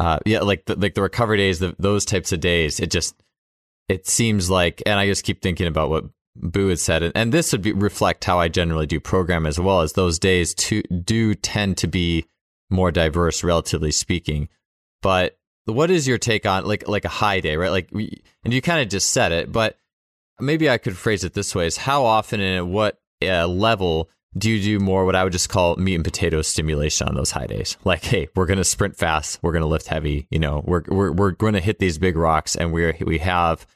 [0.01, 3.15] uh, yeah, like the, like the recovery days, the, those types of days, it just
[3.87, 6.05] it seems like, and I just keep thinking about what
[6.37, 9.61] Boo had said, and, and this would be, reflect how I generally do program as
[9.61, 9.83] well.
[9.83, 12.25] As those days to, do tend to be
[12.71, 14.49] more diverse, relatively speaking.
[15.03, 15.37] But
[15.67, 17.71] what is your take on like like a high day, right?
[17.71, 19.77] Like, we, and you kind of just said it, but
[20.41, 24.09] maybe I could phrase it this way: is how often and at what uh, level
[24.37, 27.33] do you do more what I would just call meat and potatoes stimulation on those
[27.33, 27.77] high days?
[27.85, 30.83] Like, hey, we're going to sprint fast, we're going to lift heavy, you know, we're
[30.89, 33.67] we're we're going to hit these big rocks, and we we have,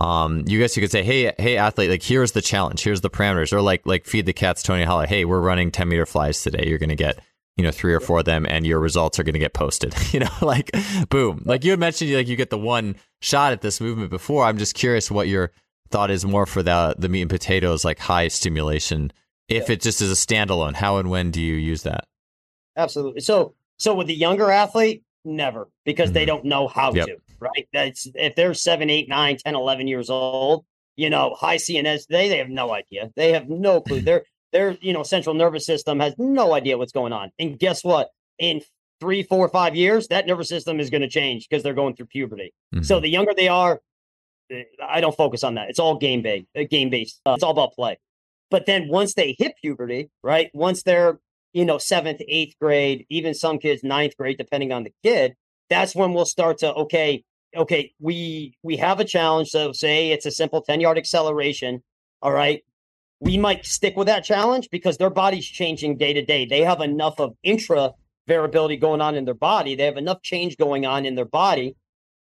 [0.00, 3.10] um, you guys you could say, hey, hey, athlete, like here's the challenge, here's the
[3.10, 6.42] parameters, or like like feed the cats, Tony Holler, hey, we're running ten meter flies
[6.42, 7.20] today, you're going to get
[7.56, 9.94] you know three or four of them and your results are going to get posted
[10.12, 10.70] you know like
[11.10, 11.42] boom.
[11.44, 14.44] Like you had mentioned like you get the one shot at this movement before.
[14.44, 15.52] I'm just curious what your
[15.90, 19.12] thought is more for the the meat and potatoes like high stimulation
[19.50, 19.74] if yeah.
[19.74, 22.06] it just is a standalone, how and when do you use that?
[22.76, 23.20] Absolutely.
[23.20, 26.14] So, so with the younger athlete, never because mm-hmm.
[26.14, 27.06] they don't know how yep.
[27.06, 27.68] to, right?
[27.72, 30.64] That's if they're seven, eight, nine, 10, 11 years old,
[30.96, 33.10] you know, high CNS, they, they have no idea.
[33.16, 34.00] They have no clue.
[34.02, 37.32] their, their, you know, central nervous system has no idea what's going on.
[37.38, 38.10] And guess what?
[38.38, 38.62] In
[39.00, 42.06] three, four, five years, that nervous system is going to change because they're going through
[42.06, 42.52] puberty.
[42.74, 42.84] Mm-hmm.
[42.84, 43.80] So the younger they are,
[44.50, 45.70] eh, I don't focus on that.
[45.70, 47.20] It's all game based, game based.
[47.26, 47.98] Uh, it's all about play.
[48.50, 50.50] But then once they hit puberty, right?
[50.52, 51.20] Once they're,
[51.52, 55.34] you know, seventh, eighth grade, even some kids ninth grade, depending on the kid,
[55.68, 57.24] that's when we'll start to, okay,
[57.56, 59.48] okay, we we have a challenge.
[59.48, 61.82] So say it's a simple 10 yard acceleration.
[62.22, 62.64] All right.
[63.20, 66.46] We might stick with that challenge because their body's changing day to day.
[66.46, 67.92] They have enough of intra
[68.26, 69.74] variability going on in their body.
[69.74, 71.76] They have enough change going on in their body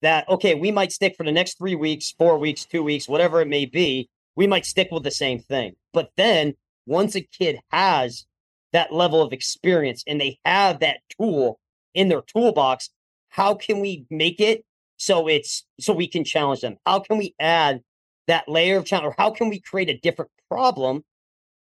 [0.01, 3.41] that, okay, we might stick for the next three weeks, four weeks, two weeks, whatever
[3.41, 5.75] it may be we might stick with the same thing.
[5.93, 8.25] But then once a kid has
[8.73, 11.59] that level of experience and they have that tool
[11.93, 12.89] in their toolbox,
[13.29, 14.65] how can we make it
[14.97, 16.77] so it's so we can challenge them?
[16.85, 17.81] How can we add
[18.27, 21.03] that layer of challenge or how can we create a different problem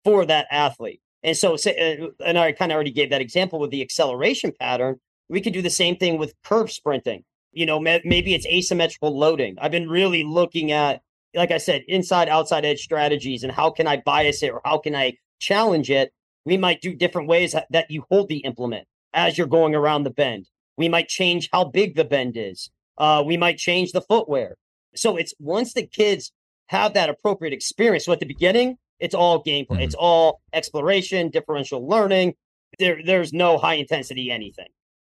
[0.04, 1.02] for that athlete?
[1.24, 5.00] And so, uh, and I kind of already gave that example with the acceleration pattern.
[5.28, 7.24] we could do the same thing with curve sprinting.
[7.52, 9.58] You know, maybe it's asymmetrical loading.
[9.60, 11.02] I've been really looking at,
[11.36, 14.80] like I said, inside outside edge strategies and how can I bias it or how
[14.80, 16.12] can I challenge it.
[16.46, 20.10] We might do different ways that you hold the implement as you're going around the
[20.10, 20.48] bend.
[20.78, 22.70] We might change how big the bend is.
[22.98, 24.56] Uh, we might change the footwear.
[24.96, 26.32] So it's once the kids
[26.68, 28.06] have that appropriate experience.
[28.06, 29.68] So at the beginning, it's all gameplay.
[29.68, 29.82] Mm-hmm.
[29.82, 32.36] It's all exploration, differential learning.
[32.80, 34.68] There, there's no high intensity anything.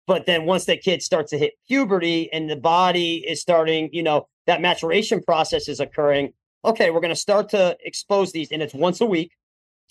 [0.08, 4.02] But then once the kid starts to hit puberty and the body is starting, you
[4.02, 6.34] know, that maturation process is occurring.
[6.66, 9.32] Okay, we're going to start to expose these, and it's once a week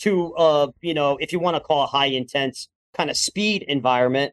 [0.01, 3.63] to, uh, you know, if you want to call a high intense kind of speed
[3.69, 4.33] environment.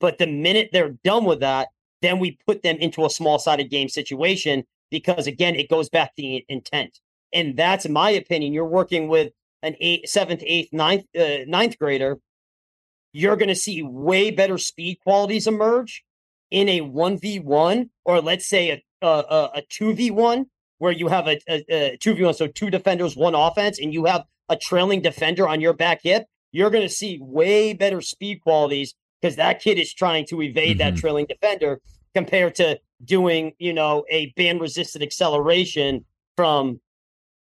[0.00, 1.68] But the minute they're done with that,
[2.00, 6.16] then we put them into a small sided game situation because again, it goes back
[6.16, 6.98] to the intent.
[7.30, 8.54] And that's my opinion.
[8.54, 9.30] You're working with
[9.62, 12.18] an eight, seventh, eighth, ninth, uh, ninth grader.
[13.12, 16.02] You're going to see way better speed qualities emerge
[16.50, 20.46] in a 1v1 or let's say a, a, a 2v1
[20.78, 24.24] where you have a, a, a 2v1 so two defenders one offense and you have
[24.48, 28.94] a trailing defender on your back hip you're going to see way better speed qualities
[29.20, 30.94] because that kid is trying to evade mm-hmm.
[30.94, 31.80] that trailing defender
[32.14, 36.04] compared to doing, you know, a band resisted acceleration
[36.36, 36.80] from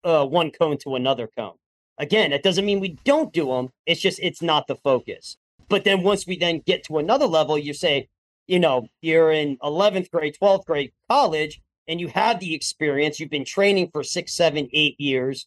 [0.05, 1.55] uh, one cone to another cone.
[1.99, 3.71] Again, that doesn't mean we don't do them.
[3.87, 5.37] It's just it's not the focus.
[5.69, 8.09] But then once we then get to another level, you say,
[8.47, 13.21] you know, you're in 11th grade, 12th grade college, and you have the experience.
[13.21, 15.47] You've been training for six, seven, eight years.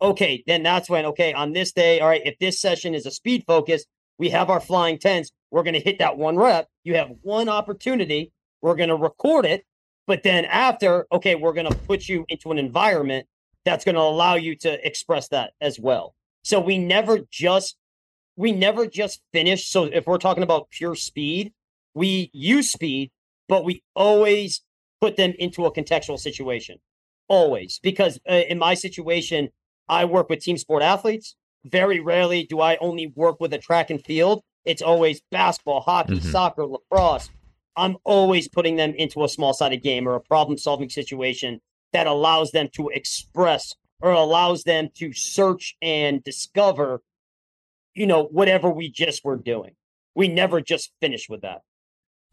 [0.00, 3.10] Okay, then that's when, okay, on this day, all right, if this session is a
[3.10, 3.84] speed focus,
[4.18, 5.30] we have our flying tens.
[5.50, 6.68] We're going to hit that one rep.
[6.84, 8.32] You have one opportunity
[8.62, 9.64] we're going to record it.
[10.06, 13.26] But then after, okay, we're going to put you into an environment
[13.64, 16.14] that's going to allow you to express that as well.
[16.42, 17.76] So we never just
[18.36, 19.68] we never just finish.
[19.68, 21.52] So if we're talking about pure speed,
[21.96, 23.10] we use speed,
[23.48, 24.62] but we always
[25.00, 26.78] put them into a contextual situation.
[27.28, 29.48] Always, because uh, in my situation,
[29.88, 31.34] I work with team sport athletes.
[31.64, 34.42] Very rarely do I only work with a track and field.
[34.64, 36.30] It's always basketball, hockey, mm-hmm.
[36.30, 37.30] soccer, lacrosse,
[37.76, 41.60] I'm always putting them into a small sided game or a problem solving situation
[41.92, 47.02] that allows them to express or allows them to search and discover,
[47.94, 49.74] you know, whatever we just were doing.
[50.14, 51.60] We never just finish with that.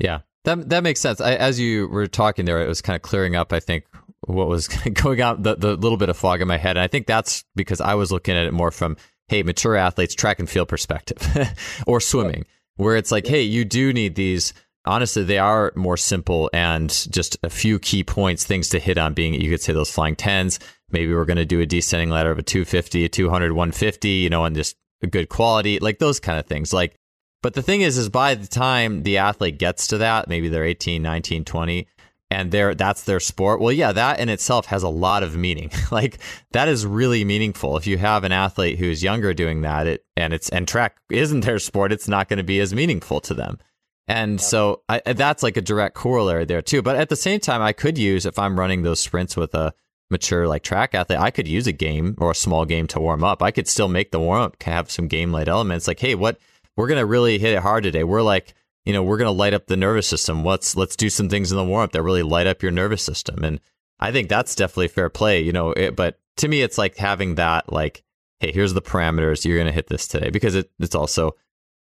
[0.04, 1.22] Yeah, that that makes sense.
[1.22, 3.54] I, as you were talking there, it was kind of clearing up.
[3.54, 3.86] I think
[4.26, 6.88] what was going out the the little bit of fog in my head, and I
[6.88, 8.98] think that's because I was looking at it more from
[9.30, 11.56] hey, mature athletes track and field perspective,
[11.88, 12.46] or swimming,
[12.76, 14.54] where it's like, hey, you do need these
[14.86, 19.14] honestly, they are more simple and just a few key points, things to hit on
[19.14, 20.60] being, you could say those flying tens.
[20.92, 24.30] Maybe we're going to do a descending ladder of a 250, a 200, 150, you
[24.30, 26.74] know, and just a good quality, like those kind of things.
[26.74, 26.96] Like,
[27.44, 30.64] but the thing is, is by the time the athlete gets to that, maybe they're
[30.64, 31.88] 18, 19, 20,
[32.32, 33.60] and they're, that's their sport.
[33.60, 35.70] Well, yeah, that in itself has a lot of meaning.
[35.92, 36.20] like
[36.54, 37.76] that is really meaningful.
[37.76, 41.42] If you have an athlete who's younger doing that, it, and it's, and track isn't
[41.42, 43.60] their sport, it's not going to be as meaningful to them.
[44.08, 46.82] And so I, that's like a direct corollary there too.
[46.82, 49.74] But at the same time, I could use if I'm running those sprints with a
[50.10, 53.24] mature like track athlete, I could use a game or a small game to warm
[53.24, 53.44] up.
[53.44, 55.88] I could still make the warm up have some game light elements.
[55.88, 56.38] Like, hey, what
[56.76, 58.04] we're gonna really hit it hard today.
[58.04, 58.54] We're like,
[58.86, 60.44] you know, we're gonna light up the nervous system.
[60.44, 63.04] Let's let's do some things in the warm up that really light up your nervous
[63.04, 63.44] system.
[63.44, 63.60] And
[64.00, 65.42] I think that's definitely fair play.
[65.42, 68.04] You know, it, but to me, it's like having that like,
[68.40, 69.46] hey, here's the parameters.
[69.46, 71.36] You're gonna hit this today because it, it's also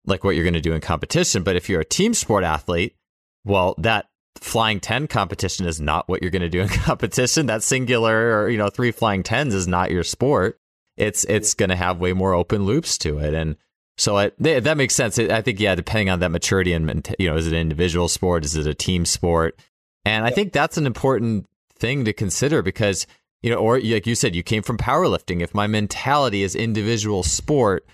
[0.07, 1.43] like what you're going to do in competition.
[1.43, 2.97] But if you're a team sport athlete,
[3.45, 7.47] well, that flying 10 competition is not what you're going to do in competition.
[7.47, 10.59] That singular or, you know, three flying 10s is not your sport.
[10.97, 13.34] It's, it's going to have way more open loops to it.
[13.34, 13.57] And
[14.01, 15.18] so it, that makes sense.
[15.18, 18.44] I think, yeah, depending on that maturity and, you know, is it an individual sport?
[18.44, 19.61] Is it a team sport?
[20.07, 23.07] And I think that's an important thing to consider because,
[23.42, 25.42] you know, or like you said, you came from powerlifting.
[25.42, 27.86] If my mentality is individual sport,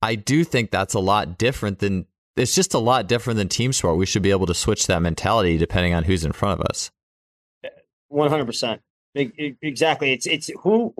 [0.00, 2.06] I do think that's a lot different than
[2.36, 3.96] it's just a lot different than team sport.
[3.96, 6.92] We should be able to switch that mentality depending on who's in front of us.
[7.64, 7.68] Eh,
[8.06, 8.80] one hundred percent,
[9.14, 10.12] exactly.
[10.12, 10.94] It's it's who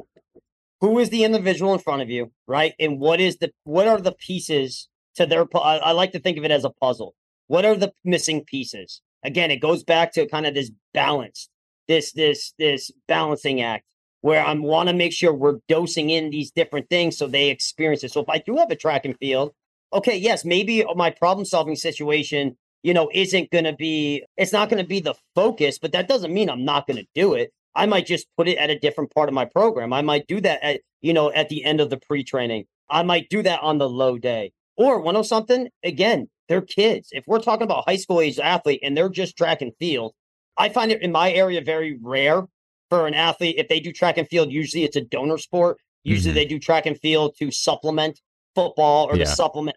[0.81, 2.75] who is the individual in front of you, right?
[2.79, 5.47] And what is the what are the pieces to their?
[5.55, 7.15] I, I like to think of it as a puzzle.
[7.47, 9.01] What are the missing pieces?
[9.25, 11.49] Again, it goes back to kind of this balance,
[11.89, 13.85] this this this balancing act
[14.21, 18.03] where I want to make sure we're dosing in these different things so they experience
[18.03, 18.13] it.
[18.13, 19.53] So if I do have a track and field,
[19.93, 24.69] okay, yes, maybe my problem solving situation, you know, isn't going to be, it's not
[24.69, 27.53] going to be the focus, but that doesn't mean I'm not going to do it.
[27.79, 29.93] I might just put it at a different part of my program.
[29.93, 32.65] I might do that at, you know, at the end of the pre training.
[32.91, 35.69] I might do that on the low day or one of something.
[35.85, 37.11] Again, they're kids.
[37.13, 40.15] If we're talking about high school age athlete and they're just track and field,
[40.57, 42.43] I find it in my area very rare
[42.91, 43.57] for an athlete.
[43.59, 45.79] If they do track and field, usually it's a donor sport.
[46.03, 46.37] Usually mm-hmm.
[46.37, 48.21] they do track and field to supplement
[48.57, 49.25] football or yeah.
[49.25, 49.77] to supplement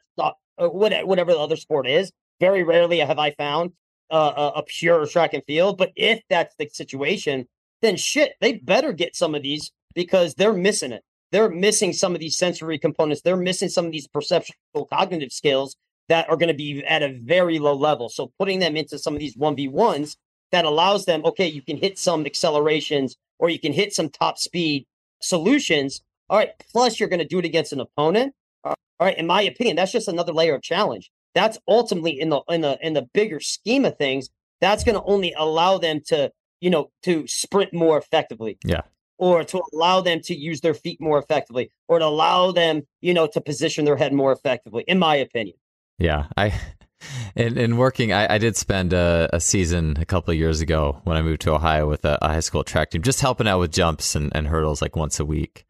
[0.57, 2.11] whatever the other sport is.
[2.39, 3.73] Very rarely have I found
[4.09, 5.77] uh, a pure track and field.
[5.77, 7.47] But if that's the situation,
[7.81, 11.03] then shit, they better get some of these because they're missing it.
[11.31, 13.21] They're missing some of these sensory components.
[13.21, 15.75] They're missing some of these perceptual cognitive skills
[16.09, 18.09] that are going to be at a very low level.
[18.09, 20.17] So putting them into some of these 1v1s
[20.51, 24.37] that allows them, okay, you can hit some accelerations or you can hit some top
[24.37, 24.85] speed
[25.21, 26.01] solutions.
[26.29, 26.51] All right.
[26.71, 28.33] Plus, you're going to do it against an opponent.
[28.65, 29.17] All right.
[29.17, 31.09] In my opinion, that's just another layer of challenge.
[31.33, 34.29] That's ultimately in the in the in the bigger scheme of things.
[34.59, 36.31] That's going to only allow them to,
[36.61, 38.57] you know, to sprint more effectively.
[38.63, 38.81] Yeah
[39.21, 43.13] or to allow them to use their feet more effectively or to allow them, you
[43.13, 45.55] know, to position their head more effectively, in my opinion.
[45.99, 46.25] Yeah.
[46.35, 46.59] I,
[47.35, 51.01] in, in working, I, I did spend a, a, season a couple of years ago
[51.03, 53.59] when I moved to Ohio with a, a high school track team, just helping out
[53.59, 55.65] with jumps and, and hurdles like once a week.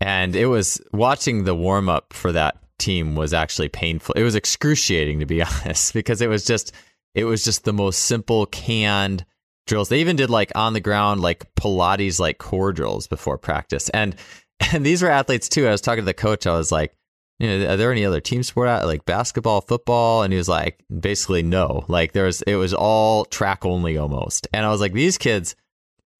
[0.00, 4.14] And it was watching the warm up for that team was actually painful.
[4.14, 6.72] It was excruciating to be honest, because it was just,
[7.14, 9.26] it was just the most simple canned
[9.66, 9.88] drills.
[9.88, 13.88] They even did like on the ground, like Pilates, like core drills before practice.
[13.90, 14.16] And,
[14.72, 15.66] and these were athletes too.
[15.66, 16.46] I was talking to the coach.
[16.46, 16.94] I was like,
[17.38, 20.22] you know, are there any other team sport out like basketball, football?
[20.22, 21.84] And he was like, basically no.
[21.88, 24.46] Like there's, it was all track only almost.
[24.52, 25.56] And I was like, these kids,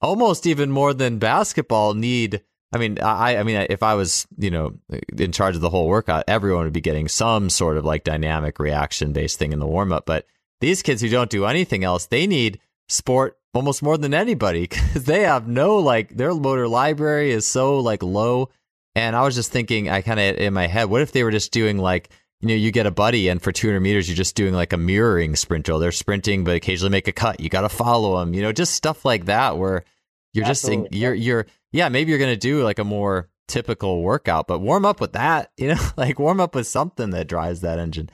[0.00, 2.42] almost even more than basketball, need.
[2.72, 4.74] I mean, I, I mean, if I was, you know,
[5.16, 8.58] in charge of the whole workout, everyone would be getting some sort of like dynamic
[8.58, 10.06] reaction based thing in the warm up.
[10.06, 10.26] But
[10.60, 12.58] these kids who don't do anything else, they need
[12.88, 17.80] sport almost more than anybody because they have no like their motor library is so
[17.80, 18.50] like low.
[18.94, 21.32] And I was just thinking, I kind of in my head, what if they were
[21.32, 22.10] just doing like,
[22.40, 24.76] you know, you get a buddy and for 200 meters, you're just doing like a
[24.76, 25.78] mirroring sprint drill.
[25.78, 27.40] They're sprinting, but occasionally make a cut.
[27.40, 29.84] You got to follow them, you know, just stuff like that where
[30.32, 30.90] you're Absolutely.
[30.90, 34.60] just, you're, you're, yeah, maybe you're going to do like a more typical workout, but
[34.60, 38.10] warm up with that, you know, like warm up with something that drives that engine.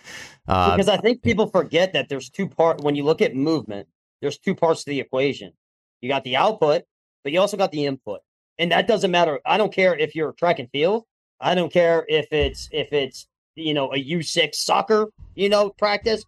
[0.46, 3.88] Uh, because I think people forget that there's two part when you look at movement,
[4.20, 5.52] there's two parts to the equation.
[6.00, 6.82] You got the output,
[7.22, 8.20] but you also got the input.
[8.58, 9.40] And that doesn't matter.
[9.46, 11.04] I don't care if you're track and field.
[11.40, 16.24] I don't care if it's if it's you know a U6 soccer, you know, practice.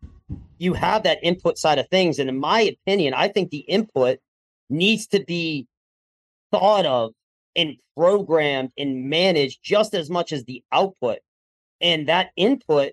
[0.59, 2.18] You have that input side of things.
[2.18, 4.18] And in my opinion, I think the input
[4.70, 5.66] needs to be
[6.51, 7.12] thought of
[7.57, 11.18] and programmed and managed just as much as the output.
[11.80, 12.93] And that input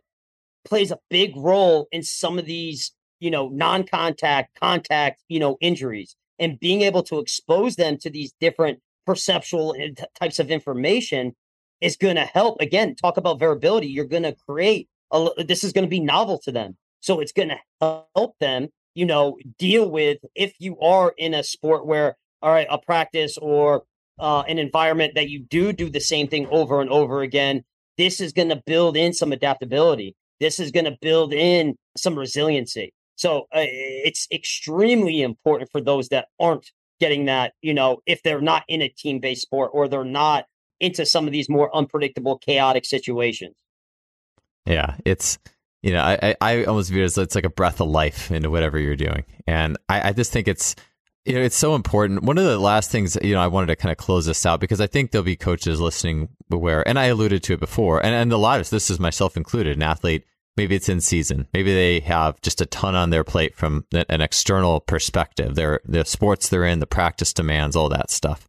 [0.65, 6.15] plays a big role in some of these you know, non-contact, contact, you know, injuries
[6.39, 9.75] and being able to expose them to these different perceptual
[10.17, 11.35] types of information
[11.81, 12.59] is going to help.
[12.61, 13.87] Again, talk about variability.
[13.87, 16.77] You're going to create a, this is going to be novel to them.
[17.01, 21.43] So it's going to help them, you know, deal with if you are in a
[21.43, 23.83] sport where, all right, a practice or
[24.19, 27.63] uh, an environment that you do do the same thing over and over again.
[27.97, 30.15] This is going to build in some adaptability.
[30.39, 32.93] This is going to build in some resiliency.
[33.19, 38.39] So uh, it's extremely important for those that aren't getting that, you know, if they're
[38.39, 40.45] not in a team based sport or they're not
[40.79, 43.57] into some of these more unpredictable, chaotic situations.
[44.65, 45.37] Yeah, it's
[45.83, 48.49] you know, I I almost view it as it's like a breath of life into
[48.49, 50.77] whatever you're doing, and I, I just think it's
[51.25, 52.23] you know it's so important.
[52.23, 54.61] One of the last things you know I wanted to kind of close this out
[54.61, 58.15] because I think there'll be coaches listening where, and I alluded to it before, and
[58.15, 60.23] and a lot of this is myself included, an athlete
[60.59, 61.47] maybe it's in season.
[61.53, 65.55] Maybe they have just a ton on their plate from an external perspective.
[65.55, 68.45] Their the sports they're in, the practice demands, all that stuff.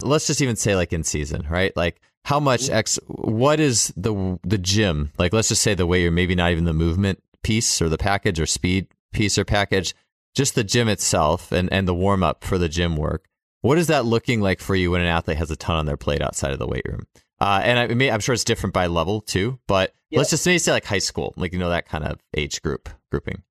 [0.00, 1.76] Let's just even say like in season, right?
[1.76, 5.12] Like how much X what is the the gym?
[5.18, 7.98] Like let's just say the way you're maybe not even the movement piece or the
[7.98, 9.94] package or speed piece or package,
[10.34, 13.26] just the gym itself and and the warm up for the gym work.
[13.60, 15.98] What is that looking like for you when an athlete has a ton on their
[15.98, 17.06] plate outside of the weight room?
[17.40, 20.18] Uh, and I mean, I'm sure it's different by level too, but yeah.
[20.18, 22.88] let's just maybe say like high school, like you know that kind of age group
[23.10, 23.42] grouping.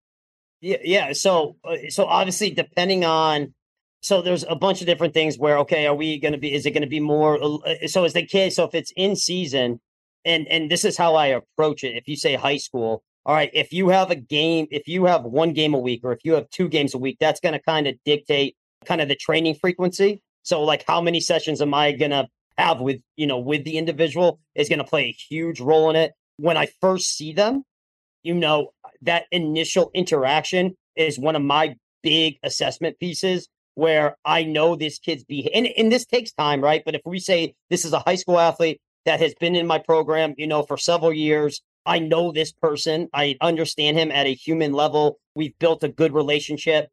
[0.62, 1.14] Yeah, yeah.
[1.14, 3.54] So, uh, so obviously, depending on,
[4.02, 6.54] so there's a bunch of different things where okay, are we going to be?
[6.54, 7.42] Is it going to be more?
[7.44, 8.54] Uh, so as the kid?
[8.54, 9.82] So if it's in season,
[10.24, 11.98] and and this is how I approach it.
[11.98, 15.24] If you say high school, all right, if you have a game, if you have
[15.24, 17.62] one game a week, or if you have two games a week, that's going to
[17.62, 18.56] kind of dictate
[18.86, 20.22] kind of the training frequency.
[20.44, 22.28] So, like, how many sessions am I going to
[22.60, 25.96] have with you know with the individual is going to play a huge role in
[25.96, 27.64] it when i first see them
[28.24, 28.72] you know
[29.02, 35.24] that initial interaction is one of my big assessment pieces where i know this kid's
[35.24, 38.16] be and, and this takes time right but if we say this is a high
[38.16, 42.32] school athlete that has been in my program you know for several years I know
[42.32, 43.10] this person.
[43.14, 45.20] I understand him at a human level.
[45.36, 46.90] We've built a good relationship.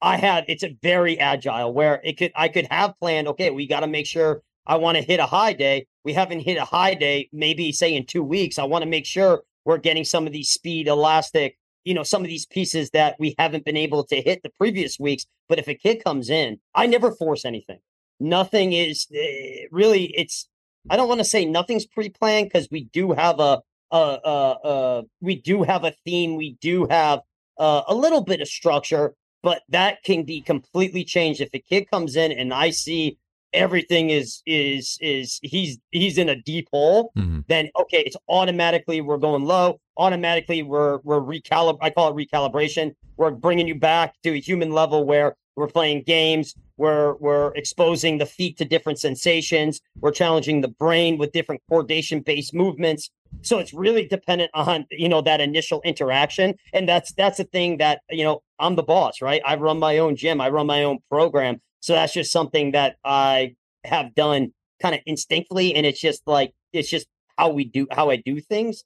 [0.00, 3.66] I had it's a very agile where it could I could have planned, okay, we
[3.66, 5.86] got to make sure I want to hit a high day.
[6.04, 8.58] We haven't hit a high day, maybe say in two weeks.
[8.58, 12.22] I want to make sure we're getting some of these speed, elastic, you know, some
[12.22, 15.26] of these pieces that we haven't been able to hit the previous weeks.
[15.48, 17.78] But if a kid comes in, I never force anything.
[18.20, 20.48] Nothing is uh, really, it's,
[20.90, 25.02] I don't want to say nothing's pre planned because we do have a, uh, uh,
[25.20, 26.36] we do have a theme.
[26.36, 27.20] We do have
[27.58, 31.90] uh, a little bit of structure, but that can be completely changed if a kid
[31.90, 33.18] comes in and I see
[33.52, 37.40] everything is is is he's he's in a deep hole mm-hmm.
[37.48, 39.78] then okay it's automatically we're going low.
[39.96, 42.94] Automatically we're we're recalib i call it recalibration.
[43.16, 48.18] We're bringing you back to a human level where we're playing games we're we're exposing
[48.18, 49.80] the feet to different sensations.
[50.00, 53.08] We're challenging the brain with different coordination based movements.
[53.42, 56.54] So it's really dependent on you know that initial interaction.
[56.72, 59.42] And that's that's the thing that you know i'm the boss right?
[59.46, 60.40] I run my own gym.
[60.40, 65.00] I run my own program so that's just something that I have done kind of
[65.04, 65.74] instinctively.
[65.74, 68.84] And it's just like, it's just how we do, how I do things.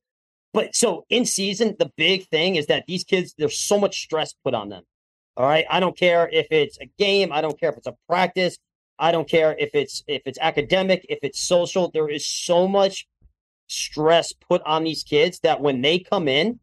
[0.55, 4.35] But so in season, the big thing is that these kids, there's so much stress
[4.43, 4.83] put on them.
[5.37, 5.67] All right.
[5.69, 7.33] I don't care if it's a game.
[7.33, 8.57] I don't care if it's a practice.
[8.99, 11.91] I don't care if it's if it's academic, if it's social.
[11.93, 13.07] There is so much
[13.67, 16.61] stress put on these kids that when they come in,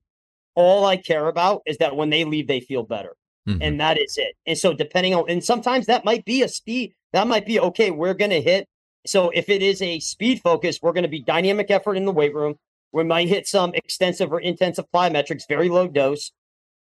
[0.55, 3.15] all I care about is that when they leave, they feel better.
[3.47, 3.61] Mm-hmm.
[3.61, 4.35] And that is it.
[4.45, 7.91] And so depending on and sometimes that might be a speed, that might be okay,
[7.91, 8.67] we're gonna hit.
[9.05, 12.33] So if it is a speed focus, we're gonna be dynamic effort in the weight
[12.33, 12.55] room.
[12.93, 16.31] We might hit some extensive or intensive plyometrics, very low dose.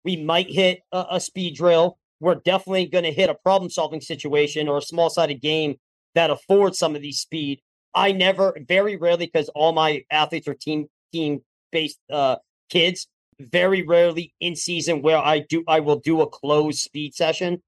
[0.04, 1.98] We might hit a, a speed drill.
[2.18, 5.76] We're definitely going to hit a problem solving situation or a small sided game
[6.14, 7.60] that affords some of these speed.
[7.94, 12.36] I never, very rarely, because all my athletes are team team based uh,
[12.68, 13.08] kids
[13.40, 17.62] very rarely in season where I do I will do a closed speed session.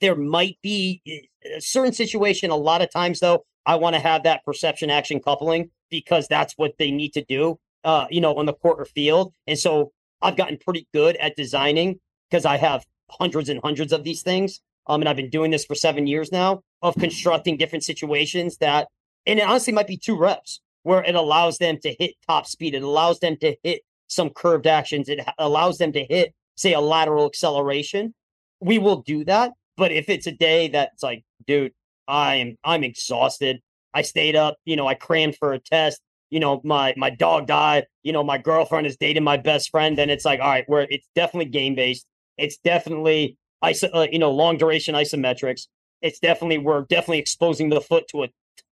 [0.00, 2.50] There might be eh, a certain situation.
[2.50, 6.54] A lot of times, though, I want to have that perception action coupling because that's
[6.56, 7.58] what they need to do.
[7.84, 11.34] Uh, you know, on the court or field, and so I've gotten pretty good at
[11.36, 11.98] designing
[12.30, 14.60] because I have hundreds and hundreds of these things.
[14.86, 18.88] Um, and I've been doing this for seven years now of constructing different situations that,
[19.26, 22.74] and it honestly might be two reps where it allows them to hit top speed.
[22.74, 23.82] It allows them to hit
[24.12, 25.08] some curved actions.
[25.08, 28.14] It allows them to hit, say, a lateral acceleration.
[28.60, 29.52] We will do that.
[29.76, 31.72] But if it's a day that's like, dude,
[32.06, 33.60] I'm I'm exhausted.
[33.94, 36.00] I stayed up, you know, I crammed for a test.
[36.30, 37.86] You know, my my dog died.
[38.02, 40.86] You know, my girlfriend is dating my best friend, and it's like, all right, where
[40.90, 42.06] it's definitely game based.
[42.38, 45.68] It's definitely iso, uh, you know, long duration isometrics.
[46.00, 48.28] It's definitely we're definitely exposing the foot to a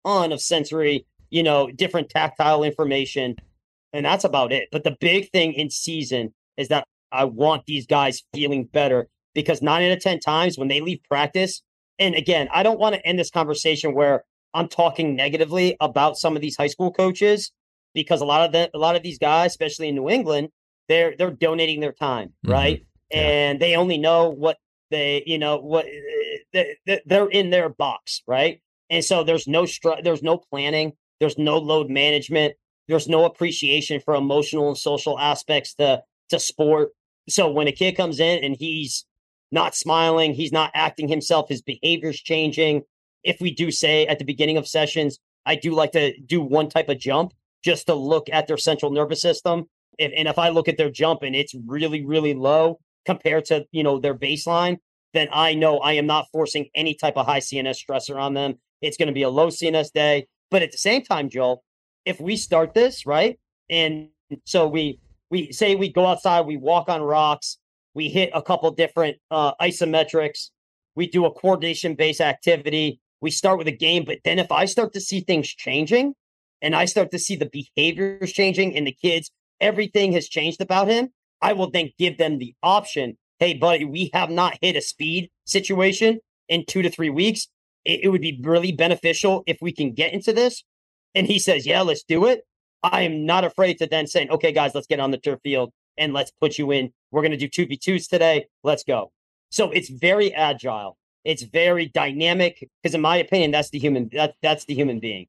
[0.05, 3.35] ton of sensory, you know, different tactile information
[3.93, 4.69] and that's about it.
[4.71, 9.61] But the big thing in season is that I want these guys feeling better because
[9.61, 11.61] nine out of 10 times when they leave practice,
[11.97, 14.23] and again, I don't want to end this conversation where
[14.53, 17.51] I'm talking negatively about some of these high school coaches
[17.93, 20.49] because a lot of the, a lot of these guys, especially in New England,
[20.87, 22.51] they're they're donating their time, mm-hmm.
[22.51, 22.85] right?
[23.11, 23.19] Yeah.
[23.19, 24.57] And they only know what
[24.91, 25.85] they, you know, what
[26.53, 28.61] they're in their box, right?
[28.89, 32.55] And so there's no str- there's no planning, there's no load management,
[32.89, 36.89] there's no appreciation for emotional and social aspects to to sport.
[37.29, 39.05] So when a kid comes in and he's
[39.51, 42.83] not smiling, he's not acting himself, his behavior's changing.
[43.23, 46.69] If we do say at the beginning of sessions, I do like to do one
[46.69, 47.33] type of jump
[47.63, 49.65] just to look at their central nervous system.
[49.97, 53.65] If, and if I look at their jump and it's really, really low compared to
[53.71, 54.77] you know their baseline,
[55.13, 58.55] then I know I am not forcing any type of high CNS stressor on them.
[58.81, 60.27] It's going to be a low CNS day.
[60.51, 61.63] But at the same time, Joel,
[62.09, 64.09] if we start this right, and
[64.43, 64.99] so we
[65.29, 67.59] we say we go outside, we walk on rocks,
[67.93, 70.49] we hit a couple different uh, isometrics,
[70.95, 74.65] we do a coordination based activity, we start with a game, but then if I
[74.65, 76.15] start to see things changing,
[76.63, 79.29] and I start to see the behaviors changing in the kids,
[79.61, 81.09] everything has changed about him.
[81.43, 83.17] I will then give them the option.
[83.37, 87.47] Hey, buddy, we have not hit a speed situation in two to three weeks.
[87.85, 90.63] It, it would be really beneficial if we can get into this
[91.15, 92.41] and he says, Yeah, let's do it,
[92.83, 95.71] I am not afraid to then saying, Okay, guys, let's get on the turf field
[95.97, 96.91] and let's put you in.
[97.11, 98.47] We're going to do 2v2s today.
[98.63, 99.11] Let's go.
[99.49, 100.97] So it's very agile.
[101.25, 105.27] It's very dynamic because, in my opinion, that's the human that that's the human being.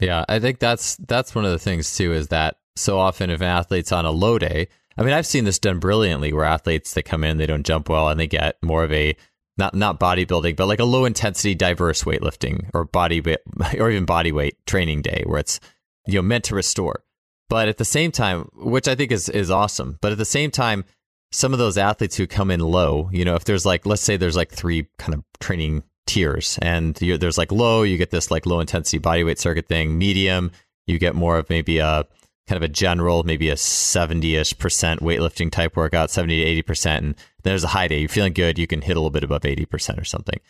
[0.00, 3.40] Yeah, I think that's that's one of the things too is that so often if
[3.40, 4.68] an athlete's on a low day,
[4.98, 7.88] I mean, I've seen this done brilliantly where athletes that come in, they don't jump
[7.88, 9.16] well, and they get more of a
[9.56, 13.22] not not bodybuilding, but like a low intensity, diverse weightlifting or body
[13.78, 15.60] or even body weight training day where it's
[16.06, 17.04] you know meant to restore.
[17.48, 19.98] But at the same time, which I think is is awesome.
[20.00, 20.84] But at the same time,
[21.30, 24.16] some of those athletes who come in low, you know, if there's like, let's say
[24.16, 28.46] there's like three kind of training tiers, and there's like low, you get this like
[28.46, 29.98] low intensity bodyweight circuit thing.
[29.98, 30.52] Medium,
[30.86, 32.06] you get more of maybe a
[32.46, 36.62] kind of a general, maybe a 70 ish percent weightlifting type workout, 70 to 80
[36.62, 37.04] percent.
[37.04, 38.00] And there's a high day.
[38.00, 38.58] You're feeling good.
[38.58, 40.40] You can hit a little bit above 80 percent or something.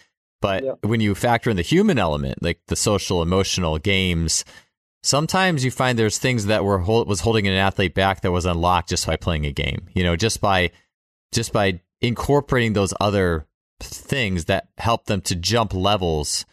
[0.41, 0.73] But yeah.
[0.83, 4.45] when you factor in the human element, like the social, emotional games,
[5.03, 8.89] sometimes you find there's things that were was holding an athlete back that was unlocked
[8.91, 9.89] just by playing a game.
[9.95, 10.71] You know, just by
[11.33, 13.47] just by incorporating those other
[13.81, 16.45] things that help them to jump levels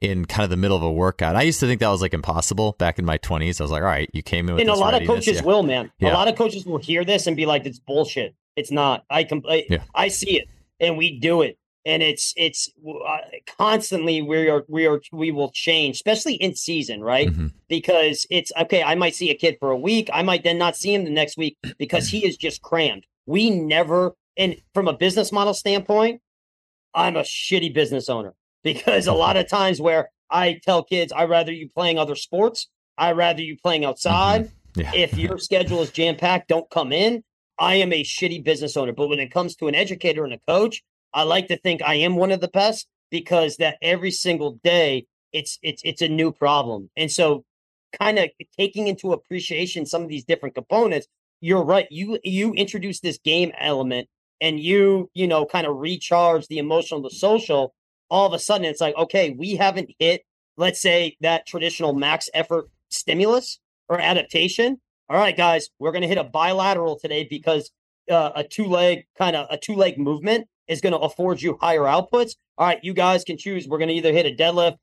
[0.00, 1.36] in kind of the middle of a workout.
[1.36, 3.60] I used to think that was like impossible back in my 20s.
[3.60, 5.08] I was like, all right, you came in with And a lot readiness.
[5.08, 5.46] of coaches yeah.
[5.46, 5.90] will, man.
[5.98, 6.12] Yeah.
[6.12, 8.34] A lot of coaches will hear this and be like, it's bullshit.
[8.56, 9.04] It's not.
[9.10, 9.82] I can yeah.
[9.94, 10.48] I see it
[10.80, 11.58] and we do it.
[11.84, 13.18] And it's it's uh,
[13.56, 17.28] constantly we are we are we will change, especially in season, right?
[17.28, 17.46] Mm-hmm.
[17.68, 18.82] Because it's okay.
[18.82, 20.10] I might see a kid for a week.
[20.12, 23.06] I might then not see him the next week because he is just crammed.
[23.26, 26.20] We never, and from a business model standpoint,
[26.94, 31.30] I'm a shitty business owner because a lot of times where I tell kids, I'd
[31.30, 32.68] rather you playing other sports.
[32.96, 34.44] I'd rather you playing outside.
[34.44, 34.80] Mm-hmm.
[34.80, 34.92] Yeah.
[34.94, 37.24] if your schedule is jam packed, don't come in.
[37.58, 38.92] I am a shitty business owner.
[38.92, 40.82] But when it comes to an educator and a coach,
[41.12, 45.06] I like to think I am one of the best because that every single day
[45.32, 46.90] it's it's it's a new problem.
[46.96, 47.44] And so
[47.98, 51.06] kind of taking into appreciation some of these different components,
[51.40, 51.86] you're right.
[51.90, 54.08] You you introduce this game element
[54.40, 57.74] and you, you know, kind of recharge the emotional, the social
[58.10, 60.22] all of a sudden it's like, okay, we haven't hit,
[60.56, 64.80] let's say, that traditional max effort stimulus or adaptation.
[65.08, 67.70] All right, guys, we're going to hit a bilateral today because
[68.10, 71.58] uh, a two leg kind of a two leg movement is going to afford you
[71.60, 72.32] higher outputs.
[72.56, 73.66] All right, you guys can choose.
[73.66, 74.76] We're going to either hit a deadlift,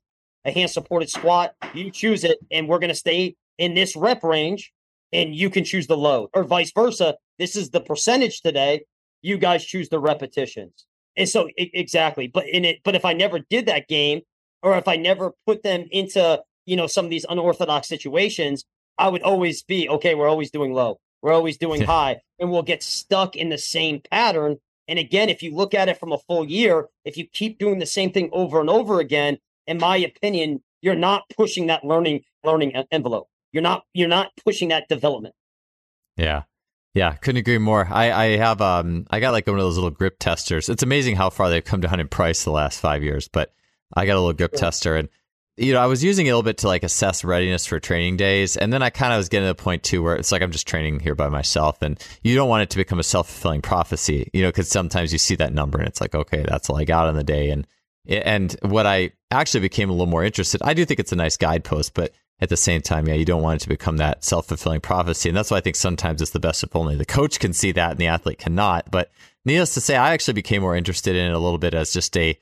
[0.44, 1.54] a hand supported squat.
[1.74, 4.72] You choose it, and we're going to stay in this rep range,
[5.12, 7.16] and you can choose the load, or vice versa.
[7.38, 8.84] This is the percentage today.
[9.22, 10.86] You guys choose the repetitions.
[11.16, 14.20] And so exactly, but in it, but if I never did that game,
[14.62, 18.64] or if I never put them into you know some of these unorthodox situations,
[18.98, 20.14] I would always be okay.
[20.14, 20.98] We're always doing low.
[21.22, 24.58] We're always doing high, and we'll get stuck in the same pattern.
[24.88, 27.78] And again, if you look at it from a full year, if you keep doing
[27.78, 32.22] the same thing over and over again, in my opinion, you're not pushing that learning
[32.44, 33.28] learning envelope.
[33.52, 35.34] You're not you're not pushing that development.
[36.16, 36.42] Yeah.
[36.96, 37.86] Yeah, couldn't agree more.
[37.90, 40.70] I, I have um I got like one of those little grip testers.
[40.70, 43.52] It's amazing how far they've come down in price the last five years, but
[43.94, 44.60] I got a little grip yeah.
[44.60, 45.10] tester and
[45.58, 48.16] you know, I was using it a little bit to like assess readiness for training
[48.16, 48.56] days.
[48.56, 50.52] And then I kind of was getting to the point too where it's like I'm
[50.52, 51.82] just training here by myself.
[51.82, 55.12] And you don't want it to become a self fulfilling prophecy, you know, because sometimes
[55.12, 57.50] you see that number and it's like, okay, that's all I got on the day.
[57.50, 57.66] And
[58.08, 61.36] and what I actually became a little more interested, I do think it's a nice
[61.36, 64.46] guidepost, but at the same time, yeah, you don't want it to become that self
[64.46, 65.28] fulfilling prophecy.
[65.28, 67.72] And that's why I think sometimes it's the best if only the coach can see
[67.72, 68.90] that and the athlete cannot.
[68.90, 69.10] But
[69.44, 72.16] needless to say, I actually became more interested in it a little bit as just
[72.16, 72.38] a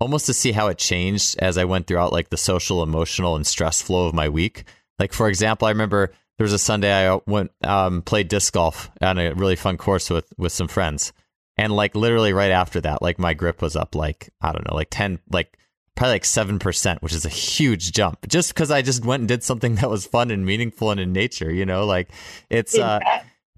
[0.00, 3.46] almost to see how it changed as I went throughout like the social, emotional, and
[3.46, 4.64] stress flow of my week.
[4.98, 8.90] Like, for example, I remember there was a Sunday I went, um, played disc golf
[9.00, 11.12] on a really fun course with, with some friends.
[11.56, 14.74] And like literally right after that, like my grip was up like, I don't know,
[14.74, 15.56] like 10, like
[15.96, 19.42] probably like 7%, which is a huge jump just because I just went and did
[19.42, 22.10] something that was fun and meaningful and in nature, you know, like
[22.50, 23.00] it's, uh,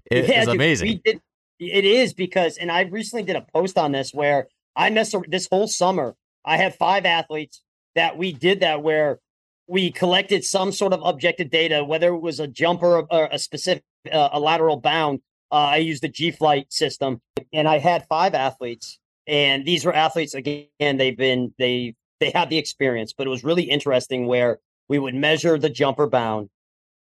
[0.09, 1.01] it, yeah, it's amazing.
[1.03, 1.21] Did,
[1.59, 5.47] it is because, and I recently did a post on this where I messed this
[5.51, 6.15] whole summer.
[6.45, 7.61] I have five athletes
[7.95, 9.19] that we did that where
[9.67, 13.83] we collected some sort of objective data, whether it was a jumper or a specific,
[14.11, 15.19] uh, a lateral bound.
[15.51, 19.93] Uh, I used the G Flight system, and I had five athletes, and these were
[19.93, 20.67] athletes again.
[20.79, 25.15] They've been they they had the experience, but it was really interesting where we would
[25.15, 26.49] measure the jumper bound,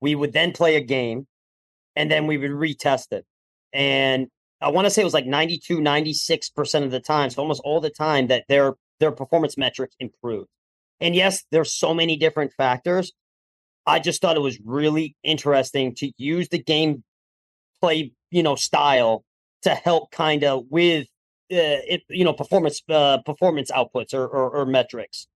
[0.01, 1.27] we would then play a game,
[1.95, 3.25] and then we would retest it.
[3.71, 4.27] And
[4.61, 7.81] I want to say it was like 92, 96% of the time, so almost all
[7.81, 10.47] the time that their their performance metrics improved.
[11.01, 13.11] And yes, there's so many different factors.
[13.85, 17.03] I just thought it was really interesting to use the game
[17.81, 19.25] play, you know, style
[19.63, 21.07] to help kind of with
[21.53, 25.27] it, you know performance uh, performance outputs or, or, or metrics.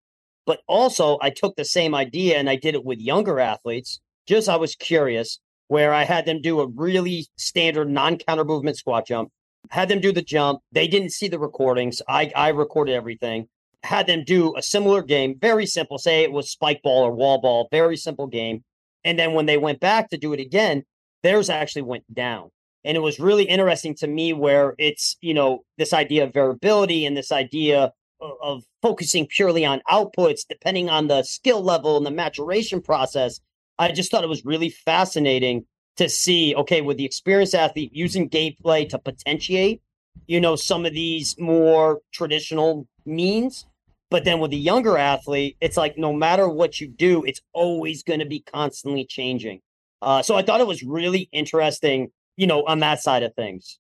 [0.47, 4.01] But also, I took the same idea and I did it with younger athletes.
[4.27, 8.77] Just I was curious, where I had them do a really standard non counter movement
[8.77, 9.31] squat jump.
[9.71, 10.61] Had them do the jump.
[10.71, 12.01] They didn't see the recordings.
[12.09, 13.49] I I recorded everything.
[13.83, 15.99] Had them do a similar game, very simple.
[15.99, 18.65] Say it was spike ball or wall ball, very simple game.
[19.05, 20.85] And then when they went back to do it again,
[21.23, 22.51] theirs actually went down.
[22.87, 27.05] And it was really interesting to me where it's, you know, this idea of variability
[27.05, 32.11] and this idea of, focusing purely on outputs, depending on the skill level and the
[32.11, 33.41] maturation process.
[33.81, 38.31] I just thought it was really fascinating to see, okay, with the experienced athlete using
[38.31, 39.83] gameplay to potentiate,
[40.29, 43.67] you know, some of these more traditional means.
[44.09, 48.05] But then with the younger athlete, it's like no matter what you do, it's always
[48.05, 49.63] going to be constantly changing.
[50.01, 53.79] Uh, so I thought it was really interesting, you know, on that side of things.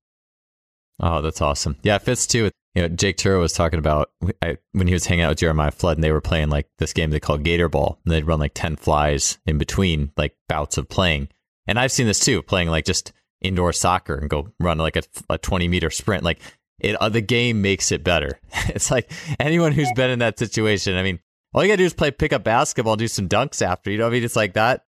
[1.01, 1.77] Oh, that's awesome.
[1.83, 2.51] Yeah, it fits too.
[2.74, 4.11] You know, Jake Tuura was talking about
[4.43, 6.93] I, when he was hanging out with Jeremiah Flood and they were playing like this
[6.93, 10.77] game they called Gator Ball and they'd run like 10 flies in between like bouts
[10.77, 11.28] of playing.
[11.66, 15.03] And I've seen this too, playing like just indoor soccer and go run like a,
[15.31, 16.23] a 20 meter sprint.
[16.23, 16.41] Like
[16.78, 18.39] it, uh, the game makes it better.
[18.69, 19.11] it's like
[19.41, 20.97] anyone who's been in that situation.
[20.97, 21.20] I mean,
[21.55, 23.91] all you gotta do is play pickup basketball, do some dunks after.
[23.91, 24.85] You know, I mean, it's like that.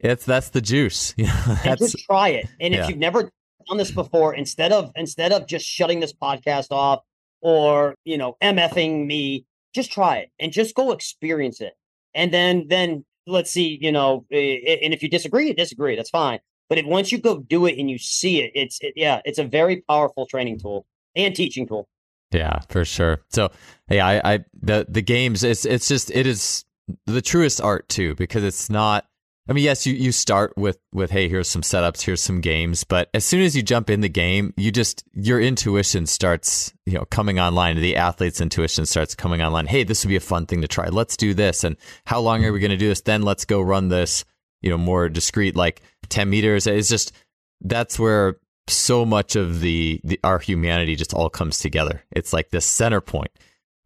[0.00, 1.14] It's that's the juice.
[1.18, 2.46] That's, and just try it.
[2.60, 2.84] And yeah.
[2.84, 3.30] if you've never
[3.66, 7.02] done this before, instead of instead of just shutting this podcast off
[7.40, 9.44] or you know mfing me,
[9.74, 11.72] just try it and just go experience it.
[12.14, 15.96] And then then let's see, you know, and if you disagree, you disagree.
[15.96, 16.38] That's fine.
[16.68, 19.38] But if once you go do it and you see it, it's it, yeah, it's
[19.38, 21.88] a very powerful training tool and teaching tool.
[22.30, 23.22] Yeah, for sure.
[23.30, 23.50] So
[23.90, 26.64] yeah, I, I the the games it's it's just it is
[27.06, 29.06] the truest art too because it's not
[29.48, 32.84] I mean, yes, you, you start with with hey, here's some setups, here's some games,
[32.84, 36.92] but as soon as you jump in the game, you just your intuition starts, you
[36.94, 37.76] know, coming online.
[37.76, 39.66] The athlete's intuition starts coming online.
[39.66, 40.88] Hey, this would be a fun thing to try.
[40.88, 41.64] Let's do this.
[41.64, 43.00] And how long are we going to do this?
[43.00, 44.24] Then let's go run this,
[44.60, 45.80] you know, more discreet, like
[46.10, 46.66] ten meters.
[46.66, 47.12] It's just
[47.62, 48.36] that's where
[48.68, 52.04] so much of the, the our humanity just all comes together.
[52.10, 53.30] It's like this center point.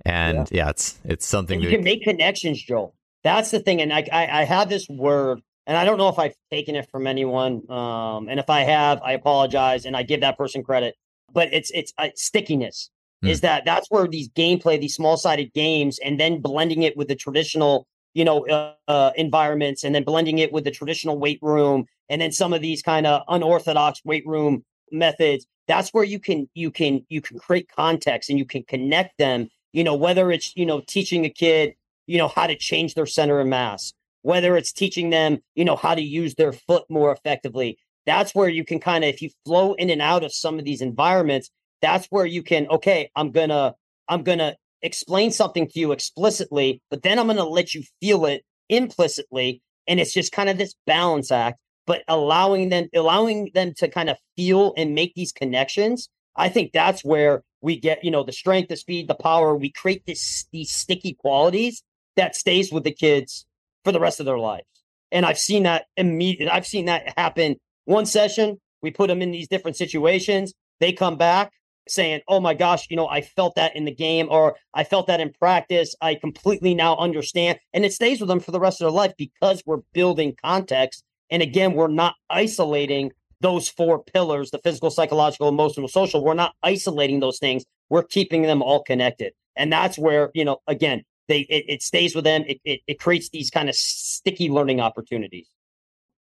[0.04, 2.94] and yeah, yeah it's it's something and you can make connections, Joel.
[3.22, 6.18] That's the thing, and I, I I have this word and I don't know if
[6.18, 7.70] I've taken it from anyone.
[7.70, 10.96] Um, and if I have, I apologize and I give that person credit.
[11.32, 12.90] But it's it's uh, stickiness
[13.24, 13.28] mm.
[13.28, 17.08] is that that's where these gameplay, these small sided games, and then blending it with
[17.08, 21.38] the traditional, you know, uh, uh, environments, and then blending it with the traditional weight
[21.40, 25.46] room, and then some of these kind of unorthodox weight room methods.
[25.68, 29.48] That's where you can you can you can create context and you can connect them.
[29.72, 31.74] You know, whether it's you know teaching a kid
[32.06, 33.92] you know how to change their center of mass
[34.22, 37.78] whether it's teaching them, you know, how to use their foot more effectively.
[38.06, 40.64] That's where you can kind of, if you flow in and out of some of
[40.64, 41.50] these environments,
[41.80, 43.74] that's where you can, okay, I'm gonna,
[44.08, 48.44] I'm gonna explain something to you explicitly, but then I'm gonna let you feel it
[48.68, 49.62] implicitly.
[49.86, 54.08] And it's just kind of this balance act, but allowing them, allowing them to kind
[54.08, 56.08] of feel and make these connections.
[56.36, 59.56] I think that's where we get, you know, the strength, the speed, the power.
[59.56, 61.82] We create this these sticky qualities
[62.16, 63.46] that stays with the kids
[63.84, 64.66] for the rest of their lives.
[65.10, 66.52] And I've seen that immediate.
[66.52, 67.56] I've seen that happen.
[67.84, 70.54] One session, we put them in these different situations.
[70.80, 71.52] They come back
[71.88, 75.06] saying, "Oh my gosh, you know, I felt that in the game, or I felt
[75.08, 75.94] that in practice.
[76.00, 79.12] I completely now understand." And it stays with them for the rest of their life
[79.18, 81.04] because we're building context.
[81.30, 86.24] And again, we're not isolating those four pillars: the physical, psychological, emotional, social.
[86.24, 87.64] We're not isolating those things.
[87.90, 89.32] We're keeping them all connected.
[89.56, 91.02] And that's where, you know, again,
[91.32, 92.44] they it, it stays with them.
[92.46, 95.48] It, it, it creates these kind of sticky learning opportunities.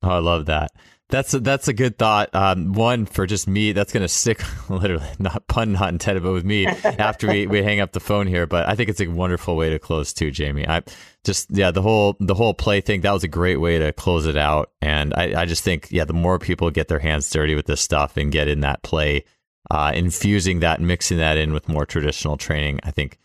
[0.02, 0.70] Oh, I love that.
[1.10, 2.28] That's a, that's a good thought.
[2.34, 6.32] Um, one for just me, that's going to stick literally, not pun not intended, but
[6.32, 8.46] with me after we, we hang up the phone here.
[8.46, 10.68] But I think it's a wonderful way to close too, Jamie.
[10.68, 10.82] I
[11.24, 14.26] just yeah, the whole the whole play thing that was a great way to close
[14.26, 14.70] it out.
[14.82, 17.80] And I, I just think yeah, the more people get their hands dirty with this
[17.80, 19.24] stuff and get in that play,
[19.70, 23.18] uh, infusing that, mixing that in with more traditional training, I think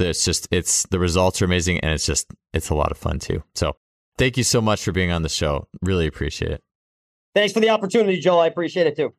[0.00, 3.18] it's just it's the results are amazing and it's just it's a lot of fun
[3.18, 3.42] too.
[3.54, 3.76] So
[4.18, 5.68] thank you so much for being on the show.
[5.82, 6.62] Really appreciate it.
[7.34, 8.40] Thanks for the opportunity, Joel.
[8.40, 9.14] I appreciate it too.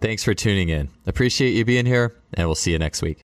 [0.00, 0.90] Thanks for tuning in.
[1.06, 3.24] Appreciate you being here, and we'll see you next week.